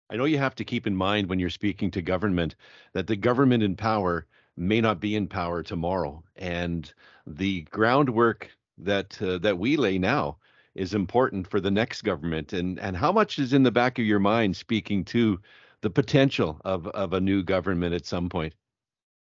I 0.09 0.15
know 0.15 0.25
you 0.25 0.37
have 0.37 0.55
to 0.55 0.65
keep 0.65 0.87
in 0.87 0.95
mind 0.95 1.27
when 1.27 1.37
you're 1.37 1.49
speaking 1.49 1.91
to 1.91 2.01
government 2.01 2.55
that 2.93 3.07
the 3.07 3.15
government 3.15 3.61
in 3.61 3.75
power 3.75 4.25
may 4.55 4.81
not 4.81 4.99
be 4.99 5.15
in 5.15 5.27
power 5.27 5.61
tomorrow. 5.61 6.23
And 6.35 6.91
the 7.27 7.61
groundwork 7.63 8.49
that 8.79 9.21
uh, 9.21 9.37
that 9.39 9.57
we 9.57 9.75
lay 9.75 9.97
now 9.97 10.37
is 10.77 10.93
important 10.93 11.47
for 11.47 11.59
the 11.59 11.71
next 11.71 12.03
government 12.03 12.53
and 12.53 12.79
and 12.79 12.95
how 12.95 13.11
much 13.11 13.39
is 13.39 13.53
in 13.53 13.63
the 13.63 13.71
back 13.71 13.99
of 13.99 14.05
your 14.05 14.19
mind 14.19 14.55
speaking 14.55 15.03
to 15.05 15.39
the 15.81 15.89
potential 15.89 16.59
of 16.63 16.87
of 16.87 17.13
a 17.13 17.21
new 17.21 17.43
government 17.43 17.93
at 17.93 18.05
some 18.05 18.29
point? 18.29 18.53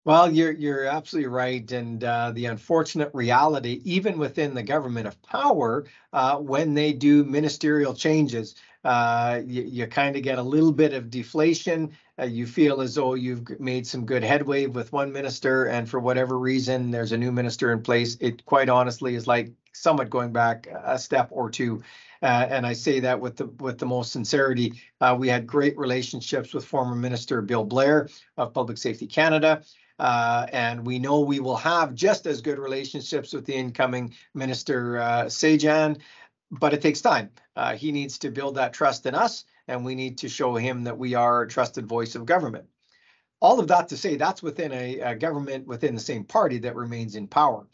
Well 0.06 0.32
you're 0.32 0.52
you're 0.52 0.86
absolutely 0.86 1.30
right 1.30 1.72
and 1.72 2.04
uh, 2.04 2.32
the 2.32 2.46
unfortunate 2.46 3.12
reality 3.14 3.82
even 3.86 4.18
within 4.18 4.54
the 4.54 4.64
government 4.64 5.08
of 5.08 5.22
power 5.22 5.86
uh, 6.12 6.38
when 6.38 6.74
they 6.74 6.94
do 6.94 7.24
ministerial 7.24 7.94
changes 7.94 8.56
uh, 8.84 9.42
you, 9.46 9.64
you 9.64 9.88
kind 9.88 10.16
of 10.16 10.24
get 10.24 10.38
a 10.38 10.44
little 10.44 10.72
bit 10.72 10.94
of 10.94 11.10
deflation. 11.10 11.92
Uh, 12.20 12.26
you 12.26 12.46
feel 12.46 12.82
as 12.82 12.96
though 12.96 13.14
you've 13.14 13.60
made 13.60 13.88
some 13.88 14.06
good 14.06 14.24
headway 14.24 14.66
with 14.66 14.92
one 14.92 15.12
minister 15.12 15.66
and 15.66 15.90
for 15.90 16.00
whatever 16.00 16.38
reason 16.38 16.92
there's 16.92 17.12
a 17.12 17.18
new 17.18 17.32
minister 17.32 17.72
in 17.72 17.82
place. 17.82 18.18
It 18.20 18.46
quite 18.46 18.70
honestly 18.70 19.16
is 19.16 19.26
like 19.26 19.52
somewhat 19.74 20.10
going 20.10 20.34
back 20.34 20.68
a 20.86 21.00
step 21.00 21.30
or 21.32 21.50
two. 21.50 21.84
Uh, 22.22 22.48
and 22.50 22.66
I 22.66 22.74
say 22.74 23.02
that 23.02 23.20
with 23.20 23.38
the 23.38 23.48
with 23.48 23.80
the 23.80 23.86
most 23.86 24.12
sincerity. 24.14 24.82
Uh, 25.02 25.16
we 25.20 25.28
had 25.30 25.48
great 25.48 25.78
relationships 25.78 26.54
with 26.54 26.66
former 26.66 26.96
Minister 26.96 27.42
Bill 27.42 27.66
Blair 27.66 28.10
of 28.38 28.54
Public 28.54 28.78
Safety 28.78 29.08
Canada. 29.08 29.64
Uh, 30.00 30.48
and 30.54 30.86
we 30.88 31.00
know 31.00 31.22
we 31.22 31.40
will 31.40 31.58
have 31.58 31.94
just 31.96 32.28
as 32.28 32.42
good 32.42 32.60
relationships 32.60 33.34
with 33.34 33.46
the 33.46 33.56
incoming 33.56 34.14
Minister 34.34 34.98
uh, 35.00 35.26
Sajjan, 35.26 36.00
but 36.52 36.74
it 36.74 36.82
takes 36.82 37.02
time. 37.02 37.32
Uh, 37.56 37.76
he 37.76 37.92
needs 37.92 38.20
to 38.20 38.32
build 38.32 38.56
that 38.56 38.74
trust 38.74 39.06
in 39.06 39.16
us, 39.16 39.46
and 39.68 39.86
we 39.86 39.96
need 39.96 40.18
to 40.20 40.30
show 40.30 40.56
him 40.56 40.84
that 40.86 40.98
we 40.98 41.16
are 41.16 41.44
a 41.44 41.48
trusted 41.48 41.88
voice 41.88 42.16
of 42.16 42.26
government. 42.26 42.66
all 43.42 43.60
of 43.60 43.68
that 43.68 43.90
to 43.90 43.98
say 43.98 44.16
that's 44.16 44.44
within 44.44 44.72
a, 44.72 45.00
a 45.00 45.16
government 45.16 45.68
within 45.68 45.94
the 45.96 46.02
same 46.02 46.24
party 46.24 46.60
that 46.60 46.76
remains 46.76 47.16
in 47.16 47.28
power. 47.28 47.68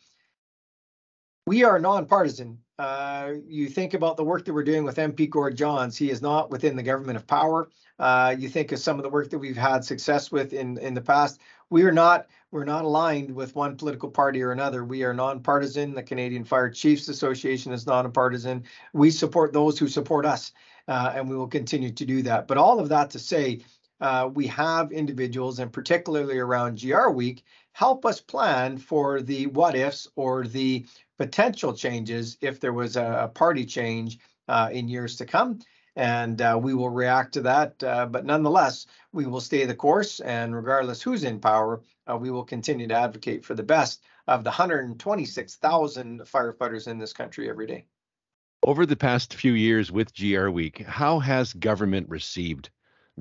We 1.46 1.64
are 1.64 1.80
nonpartisan. 1.80 2.60
Uh, 2.78 3.34
you 3.48 3.68
think 3.68 3.94
about 3.94 4.18
the 4.18 4.24
work 4.24 4.46
that 4.46 4.54
we're 4.54 4.64
doing 4.64 4.84
with 4.84 4.98
MP 4.98 5.30
Gord 5.30 5.58
Johns. 5.58 5.98
He 5.98 6.12
is 6.12 6.22
not 6.22 6.50
within 6.50 6.76
the 6.76 6.84
government 6.84 7.18
of 7.18 7.28
power. 7.28 7.70
Uh, 7.98 8.36
you 8.38 8.48
think 8.48 8.72
of 8.72 8.80
some 8.80 8.98
of 8.98 9.04
the 9.04 9.10
work 9.10 9.30
that 9.32 9.40
we've 9.40 9.58
had 9.58 9.84
success 9.84 10.32
with 10.32 10.54
in 10.54 10.78
in 10.78 10.94
the 10.94 11.02
past. 11.02 11.42
We 11.70 11.84
are 11.84 11.92
not 11.92 12.28
we're 12.52 12.66
not 12.66 12.86
aligned 12.86 13.36
with 13.36 13.56
one 13.56 13.76
political 13.76 14.10
party 14.10 14.42
or 14.42 14.52
another. 14.52 14.86
We 14.86 15.04
are 15.04 15.14
nonpartisan. 15.14 15.94
The 15.94 16.04
Canadian 16.04 16.46
Fire 16.46 16.70
Chiefs 16.70 17.10
Association 17.10 17.74
is 17.74 17.86
nonpartisan. 17.86 18.64
We 18.94 19.12
support 19.12 19.52
those 19.52 19.78
who 19.78 19.88
support 19.88 20.26
us, 20.26 20.54
uh, 20.88 21.12
and 21.16 21.30
we 21.30 21.36
will 21.36 21.48
continue 21.48 21.92
to 21.92 22.06
do 22.06 22.22
that. 22.24 22.48
But 22.48 22.58
all 22.58 22.80
of 22.80 22.90
that 22.90 23.10
to 23.12 23.20
say, 23.20 23.60
uh, 24.02 24.30
we 24.34 24.48
have 24.48 24.92
individuals, 24.92 25.60
and 25.60 25.72
particularly 25.72 26.38
around 26.38 26.82
GR 26.82 27.10
Week, 27.10 27.44
help 27.74 28.06
us 28.06 28.22
plan 28.22 28.78
for 28.78 29.22
the 29.22 29.48
what 29.48 29.76
ifs 29.76 30.08
or 30.16 30.48
the 30.48 30.86
potential 31.20 31.74
changes 31.74 32.38
if 32.42 32.60
there 32.62 32.74
was 32.74 32.96
a, 32.96 33.30
party 33.36 33.66
change 33.66 34.18
uh, 34.48 34.70
in 34.72 34.88
years 34.88 35.18
to 35.18 35.26
come. 35.26 35.60
And 35.96 36.42
uh, 36.42 36.58
we 36.62 36.74
will 36.74 36.90
react 36.90 37.34
to 37.34 37.42
that. 37.42 37.84
Uh, 37.84 38.06
but 38.06 38.26
nonetheless, 38.26 38.88
we 39.12 39.26
will 39.26 39.42
stay 39.42 39.66
the 39.66 39.76
course. 39.76 40.22
And 40.22 40.56
regardless 40.56 41.02
who's 41.02 41.26
in 41.26 41.40
power, 41.40 41.82
uh, 42.10 42.16
we 42.16 42.32
will 42.32 42.46
continue 42.46 42.88
to 42.88 42.94
advocate 42.94 43.44
for 43.44 43.54
the 43.54 43.64
best 43.64 44.02
of 44.28 44.46
the 44.46 44.50
126,000 44.50 46.22
firefighters 46.22 46.88
in 46.88 46.98
this 46.98 47.12
country 47.12 47.50
every 47.50 47.68
day. 47.68 47.86
Over 48.64 48.86
the 48.86 48.96
past 48.96 49.34
few 49.34 49.54
years 49.54 49.92
with 49.92 50.16
GR 50.16 50.50
Week, 50.50 50.84
how 50.84 51.20
has 51.20 51.52
government 51.54 52.08
received 52.10 52.70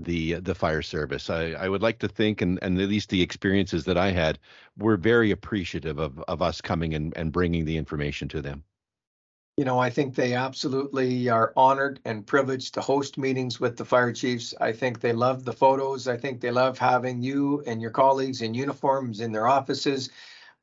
the 0.05 0.37
uh, 0.37 0.41
the 0.43 0.55
fire 0.55 0.83
service. 0.83 1.31
I, 1.31 1.53
I 1.53 1.69
would 1.69 1.83
like 1.83 1.99
to 2.01 2.09
think, 2.09 2.41
and, 2.41 2.59
and 2.63 2.81
at 2.81 2.89
least 2.89 3.11
the 3.11 3.23
experiences 3.23 3.85
that 3.85 3.99
I 3.99 4.13
had, 4.13 4.39
were 4.77 4.97
very 4.97 5.31
appreciative 5.31 5.99
of, 5.99 6.19
of 6.29 6.43
us 6.43 6.61
coming 6.61 6.95
and, 6.95 7.17
and 7.17 7.33
bringing 7.33 7.65
the 7.65 7.77
information 7.77 8.29
to 8.29 8.43
them. 8.43 8.65
You 9.57 9.65
know, 9.65 9.81
I 9.81 9.91
think 9.91 10.15
they 10.15 10.35
absolutely 10.35 11.29
are 11.29 11.53
honored 11.57 11.99
and 12.05 12.25
privileged 12.25 12.75
to 12.75 12.81
host 12.81 13.19
meetings 13.19 13.59
with 13.59 13.77
the 13.77 13.85
fire 13.85 14.13
chiefs. 14.13 14.55
I 14.61 14.71
think 14.73 15.01
they 15.01 15.13
love 15.13 15.45
the 15.45 15.53
photos. 15.53 16.07
I 16.07 16.17
think 16.17 16.41
they 16.41 16.53
love 16.53 16.79
having 16.79 17.23
you 17.23 17.65
and 17.67 17.83
your 17.83 17.91
colleagues 17.91 18.41
in 18.41 18.55
uniforms 18.55 19.21
in 19.21 19.33
their 19.33 19.49
offices. 19.49 20.11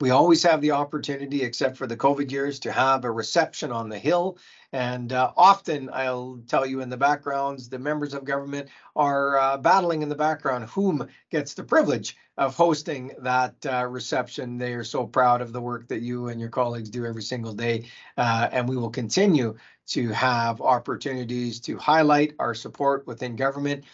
We 0.02 0.10
always 0.10 0.44
have 0.44 0.60
the 0.60 0.72
opportunity, 0.72 1.42
except 1.42 1.78
for 1.78 1.88
the 1.88 1.96
COVID 1.96 2.30
years, 2.30 2.60
to 2.60 2.72
have 2.74 3.06
a 3.06 3.12
reception 3.12 3.72
on 3.72 3.88
the 3.88 3.98
Hill. 3.98 4.38
And 4.74 5.14
uh, 5.14 5.32
often, 5.38 5.90
I'll 5.94 6.42
tell 6.50 6.66
you 6.66 6.82
in 6.82 6.90
the 6.90 6.98
backgrounds, 6.98 7.70
the 7.70 7.80
members 7.80 8.14
of 8.14 8.26
government 8.26 8.68
are 8.98 9.38
uh, 9.38 9.56
battling 9.56 10.02
in 10.02 10.10
the 10.10 10.16
background 10.16 10.66
whom 10.66 11.08
gets 11.32 11.54
the 11.54 11.64
privilege 11.64 12.18
of 12.38 12.56
hosting 12.56 13.14
that 13.20 13.56
uh, 13.66 13.86
reception. 13.86 14.58
They 14.58 14.74
are 14.74 14.84
so 14.84 15.08
proud 15.08 15.42
of 15.42 15.54
the 15.54 15.62
work 15.62 15.88
that 15.88 16.02
you 16.02 16.28
and 16.28 16.42
your 16.42 16.50
colleagues 16.50 16.90
do 16.90 17.06
every 17.06 17.24
single 17.24 17.54
day. 17.54 17.86
Uh, 18.18 18.50
and 18.52 18.68
we 18.68 18.76
will 18.76 18.90
continue 18.90 19.56
to 19.88 20.10
have 20.10 20.60
opportunities 20.60 21.62
to 21.62 21.78
highlight 21.78 22.34
our 22.38 22.54
support 22.54 23.08
within 23.08 23.38
government. 23.38 23.86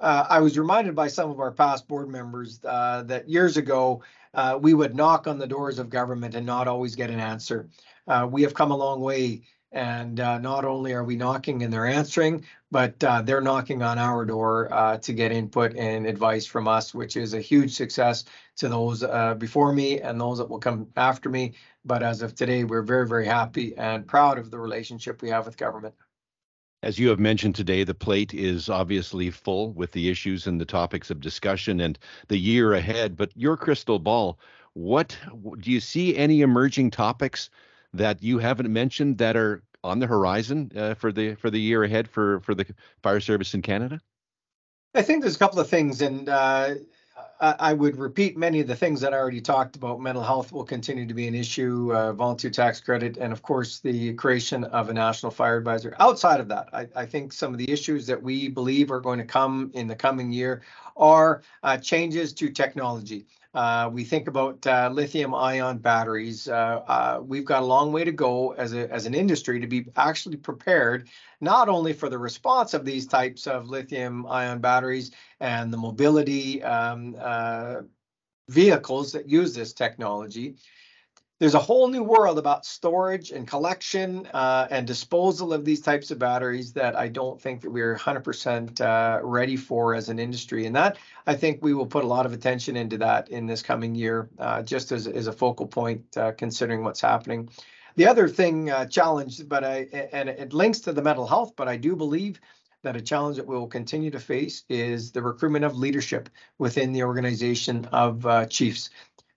Uh, 0.00 0.26
I 0.28 0.40
was 0.40 0.58
reminded 0.58 0.96
by 0.96 1.06
some 1.06 1.30
of 1.30 1.38
our 1.38 1.52
past 1.52 1.86
board 1.86 2.08
members 2.08 2.58
uh, 2.64 3.04
that 3.04 3.28
years 3.28 3.56
ago, 3.56 4.02
uh, 4.34 4.58
we 4.60 4.74
would 4.74 4.94
knock 4.94 5.26
on 5.26 5.38
the 5.38 5.46
doors 5.46 5.78
of 5.78 5.90
government 5.90 6.34
and 6.34 6.46
not 6.46 6.68
always 6.68 6.94
get 6.94 7.10
an 7.10 7.20
answer. 7.20 7.68
Uh, 8.06 8.28
we 8.30 8.42
have 8.42 8.54
come 8.54 8.70
a 8.70 8.76
long 8.76 9.00
way. 9.00 9.42
And 9.72 10.20
uh, 10.20 10.38
not 10.38 10.64
only 10.64 10.92
are 10.92 11.02
we 11.02 11.16
knocking 11.16 11.64
and 11.64 11.72
they're 11.72 11.84
answering, 11.84 12.44
but 12.70 13.02
uh, 13.02 13.22
they're 13.22 13.40
knocking 13.40 13.82
on 13.82 13.98
our 13.98 14.24
door 14.24 14.72
uh, 14.72 14.98
to 14.98 15.12
get 15.12 15.32
input 15.32 15.74
and 15.74 16.06
advice 16.06 16.46
from 16.46 16.68
us, 16.68 16.94
which 16.94 17.16
is 17.16 17.34
a 17.34 17.40
huge 17.40 17.74
success 17.74 18.24
to 18.56 18.68
those 18.68 19.02
uh, 19.02 19.34
before 19.34 19.72
me 19.72 20.00
and 20.00 20.20
those 20.20 20.38
that 20.38 20.48
will 20.48 20.60
come 20.60 20.86
after 20.96 21.28
me. 21.28 21.54
But 21.84 22.04
as 22.04 22.22
of 22.22 22.36
today, 22.36 22.62
we're 22.62 22.82
very, 22.82 23.08
very 23.08 23.26
happy 23.26 23.76
and 23.76 24.06
proud 24.06 24.38
of 24.38 24.52
the 24.52 24.60
relationship 24.60 25.20
we 25.22 25.30
have 25.30 25.44
with 25.44 25.56
government. 25.56 25.96
As 26.84 26.98
you 26.98 27.08
have 27.08 27.18
mentioned 27.18 27.54
today, 27.54 27.82
the 27.82 27.94
plate 27.94 28.34
is 28.34 28.68
obviously 28.68 29.30
full 29.30 29.72
with 29.72 29.92
the 29.92 30.10
issues 30.10 30.46
and 30.46 30.60
the 30.60 30.66
topics 30.66 31.10
of 31.10 31.18
discussion 31.18 31.80
and 31.80 31.98
the 32.28 32.36
year 32.36 32.74
ahead. 32.74 33.16
But 33.16 33.30
your 33.34 33.56
crystal 33.56 33.98
ball, 33.98 34.38
what 34.74 35.16
do 35.60 35.70
you 35.70 35.80
see 35.80 36.14
any 36.14 36.42
emerging 36.42 36.90
topics 36.90 37.48
that 37.94 38.22
you 38.22 38.38
haven't 38.38 38.70
mentioned 38.70 39.16
that 39.16 39.34
are 39.34 39.62
on 39.82 39.98
the 39.98 40.06
horizon 40.06 40.70
uh, 40.76 40.92
for 40.92 41.10
the 41.10 41.36
for 41.36 41.48
the 41.48 41.58
year 41.58 41.84
ahead 41.84 42.06
for 42.06 42.40
for 42.40 42.54
the 42.54 42.66
fire 43.02 43.20
service 43.20 43.54
in 43.54 43.62
Canada? 43.62 43.98
I 44.94 45.00
think 45.00 45.22
there's 45.22 45.36
a 45.36 45.38
couple 45.38 45.60
of 45.60 45.70
things, 45.70 46.02
and 46.02 46.28
uh, 46.28 46.74
I 47.40 47.72
would 47.72 47.96
repeat 47.96 48.36
many 48.36 48.60
of 48.60 48.66
the 48.66 48.76
things 48.76 49.00
that 49.00 49.12
I 49.12 49.18
already 49.18 49.40
talked 49.40 49.76
about. 49.76 50.00
Mental 50.00 50.22
health 50.22 50.52
will 50.52 50.64
continue 50.64 51.06
to 51.06 51.14
be 51.14 51.26
an 51.26 51.34
issue, 51.34 51.92
uh, 51.92 52.12
volunteer 52.12 52.50
tax 52.50 52.80
credit, 52.80 53.16
and 53.16 53.32
of 53.32 53.42
course, 53.42 53.80
the 53.80 54.14
creation 54.14 54.64
of 54.64 54.88
a 54.88 54.94
national 54.94 55.32
fire 55.32 55.56
advisor. 55.56 55.94
Outside 55.98 56.40
of 56.40 56.48
that, 56.48 56.68
I, 56.72 56.88
I 56.94 57.06
think 57.06 57.32
some 57.32 57.52
of 57.52 57.58
the 57.58 57.70
issues 57.70 58.06
that 58.06 58.22
we 58.22 58.48
believe 58.48 58.90
are 58.90 59.00
going 59.00 59.18
to 59.18 59.24
come 59.24 59.70
in 59.74 59.88
the 59.88 59.96
coming 59.96 60.32
year 60.32 60.62
are 60.96 61.42
uh, 61.62 61.76
changes 61.76 62.32
to 62.34 62.50
technology. 62.50 63.26
Uh, 63.54 63.88
we 63.92 64.02
think 64.02 64.26
about 64.26 64.66
uh, 64.66 64.90
lithium 64.92 65.32
ion 65.32 65.78
batteries. 65.78 66.48
Uh, 66.48 66.82
uh, 66.88 67.20
we've 67.22 67.44
got 67.44 67.62
a 67.62 67.66
long 67.66 67.92
way 67.92 68.02
to 68.02 68.10
go 68.10 68.52
as, 68.54 68.74
a, 68.74 68.92
as 68.92 69.06
an 69.06 69.14
industry 69.14 69.60
to 69.60 69.66
be 69.68 69.86
actually 69.96 70.36
prepared 70.36 71.08
not 71.40 71.68
only 71.68 71.92
for 71.92 72.08
the 72.08 72.18
response 72.18 72.74
of 72.74 72.84
these 72.84 73.06
types 73.06 73.46
of 73.46 73.68
lithium 73.68 74.26
ion 74.26 74.58
batteries 74.58 75.12
and 75.38 75.72
the 75.72 75.76
mobility 75.76 76.62
um, 76.64 77.14
uh, 77.20 77.82
vehicles 78.48 79.12
that 79.12 79.28
use 79.28 79.54
this 79.54 79.72
technology, 79.72 80.56
there's 81.44 81.52
a 81.52 81.58
whole 81.58 81.88
new 81.88 82.02
world 82.02 82.38
about 82.38 82.64
storage 82.64 83.30
and 83.30 83.46
collection 83.46 84.26
uh, 84.32 84.66
and 84.70 84.86
disposal 84.86 85.52
of 85.52 85.62
these 85.62 85.82
types 85.82 86.10
of 86.10 86.18
batteries 86.18 86.72
that 86.72 86.96
I 86.96 87.06
don't 87.06 87.38
think 87.38 87.60
that 87.60 87.70
we're 87.70 87.94
100% 87.96 88.80
uh, 88.80 89.20
ready 89.22 89.54
for 89.54 89.94
as 89.94 90.08
an 90.08 90.18
industry. 90.18 90.64
And 90.64 90.74
that 90.74 90.96
I 91.26 91.34
think 91.34 91.62
we 91.62 91.74
will 91.74 91.84
put 91.84 92.02
a 92.02 92.06
lot 92.06 92.24
of 92.24 92.32
attention 92.32 92.78
into 92.78 92.96
that 92.96 93.28
in 93.28 93.44
this 93.44 93.60
coming 93.60 93.94
year, 93.94 94.30
uh, 94.38 94.62
just 94.62 94.90
as, 94.90 95.06
as 95.06 95.26
a 95.26 95.32
focal 95.32 95.66
point, 95.66 96.16
uh, 96.16 96.32
considering 96.32 96.82
what's 96.82 97.02
happening. 97.02 97.50
The 97.96 98.06
other 98.06 98.26
thing 98.26 98.70
uh, 98.70 98.86
challenge, 98.86 99.46
but 99.46 99.64
I 99.64 100.08
and 100.14 100.30
it 100.30 100.54
links 100.54 100.80
to 100.80 100.94
the 100.94 101.02
mental 101.02 101.26
health, 101.26 101.52
but 101.56 101.68
I 101.68 101.76
do 101.76 101.94
believe 101.94 102.40
that 102.84 102.96
a 102.96 103.02
challenge 103.02 103.36
that 103.36 103.46
we 103.46 103.54
will 103.54 103.66
continue 103.66 104.10
to 104.10 104.20
face 104.20 104.64
is 104.70 105.12
the 105.12 105.22
recruitment 105.22 105.64
of 105.64 105.76
leadership 105.76 106.30
within 106.58 106.92
the 106.92 107.02
organization 107.02 107.84
of 107.92 108.24
uh, 108.24 108.46
chiefs. 108.46 108.88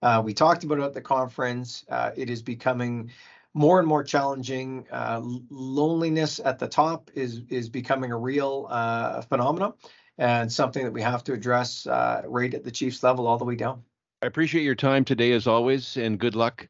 Uh, 0.02 0.22
we 0.24 0.34
talked 0.34 0.64
about 0.64 0.80
it 0.80 0.84
at 0.84 0.94
the 0.94 1.02
conference. 1.02 1.86
Uh, 1.90 2.12
it 2.16 2.30
is 2.30 2.42
becoming 2.42 3.12
more 3.54 3.80
and 3.80 3.88
more 3.88 4.04
challenging. 4.04 4.86
Uh, 4.92 5.22
loneliness 5.50 6.40
at 6.44 6.60
the 6.60 6.68
top 6.68 7.10
is 7.16 7.42
is 7.50 7.70
becoming 7.70 8.12
a 8.12 8.18
real 8.18 8.68
uh, 8.70 9.22
phenomenon 9.22 9.74
and 10.20 10.52
something 10.52 10.84
that 10.84 10.92
we 10.92 11.02
have 11.02 11.24
to 11.24 11.34
address 11.34 11.86
uh, 11.88 12.22
right 12.26 12.54
at 12.54 12.64
the 12.64 12.72
chief's 12.72 13.04
level 13.04 13.28
all 13.28 13.38
the 13.38 13.46
way 13.46 13.56
down. 13.56 13.84
I 14.22 14.26
appreciate 14.26 14.64
your 14.64 14.76
time 14.76 15.06
today 15.06 15.32
as 15.34 15.46
always, 15.46 15.98
and 15.98 16.20
good 16.20 16.36
luck 16.36 16.68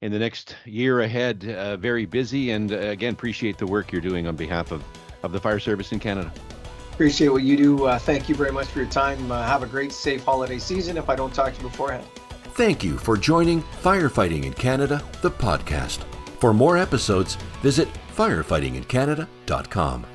in 0.00 0.12
the 0.12 0.18
next 0.18 0.56
year 0.64 1.00
ahead. 1.00 1.44
Uh, 1.48 1.76
very 1.76 2.06
busy, 2.06 2.50
and 2.50 2.70
again, 2.70 3.14
appreciate 3.14 3.58
the 3.58 3.66
work 3.66 3.90
you're 3.90 4.00
doing 4.00 4.28
on 4.28 4.36
behalf 4.36 4.70
of, 4.70 4.84
of 5.24 5.32
the 5.32 5.40
fire 5.40 5.58
service 5.58 5.90
in 5.90 5.98
Canada. 5.98 6.32
Appreciate 6.92 7.30
what 7.30 7.42
you 7.42 7.56
do. 7.56 7.98
thank 8.00 8.28
you 8.28 8.36
very 8.36 8.52
much 8.52 8.68
for 8.68 8.78
your 8.78 8.88
time. 8.88 9.18
have 9.28 9.64
a 9.64 9.66
great, 9.66 9.90
safe 9.90 10.24
holiday 10.24 10.60
season 10.60 10.96
if 10.96 11.08
I 11.08 11.16
don't 11.16 11.34
talk 11.34 11.52
to 11.52 11.56
you 11.62 11.68
beforehand. 11.68 12.06
Thank 12.54 12.84
you 12.84 12.98
for 12.98 13.16
joining 13.16 13.62
Firefighting 13.82 14.44
in 14.44 14.52
Canada, 14.52 15.02
the 15.22 15.30
podcast. 15.30 16.04
For 16.38 16.54
more 16.54 16.78
episodes, 16.78 17.34
visit 17.62 17.88
firefightingincanada.com. 18.16 20.06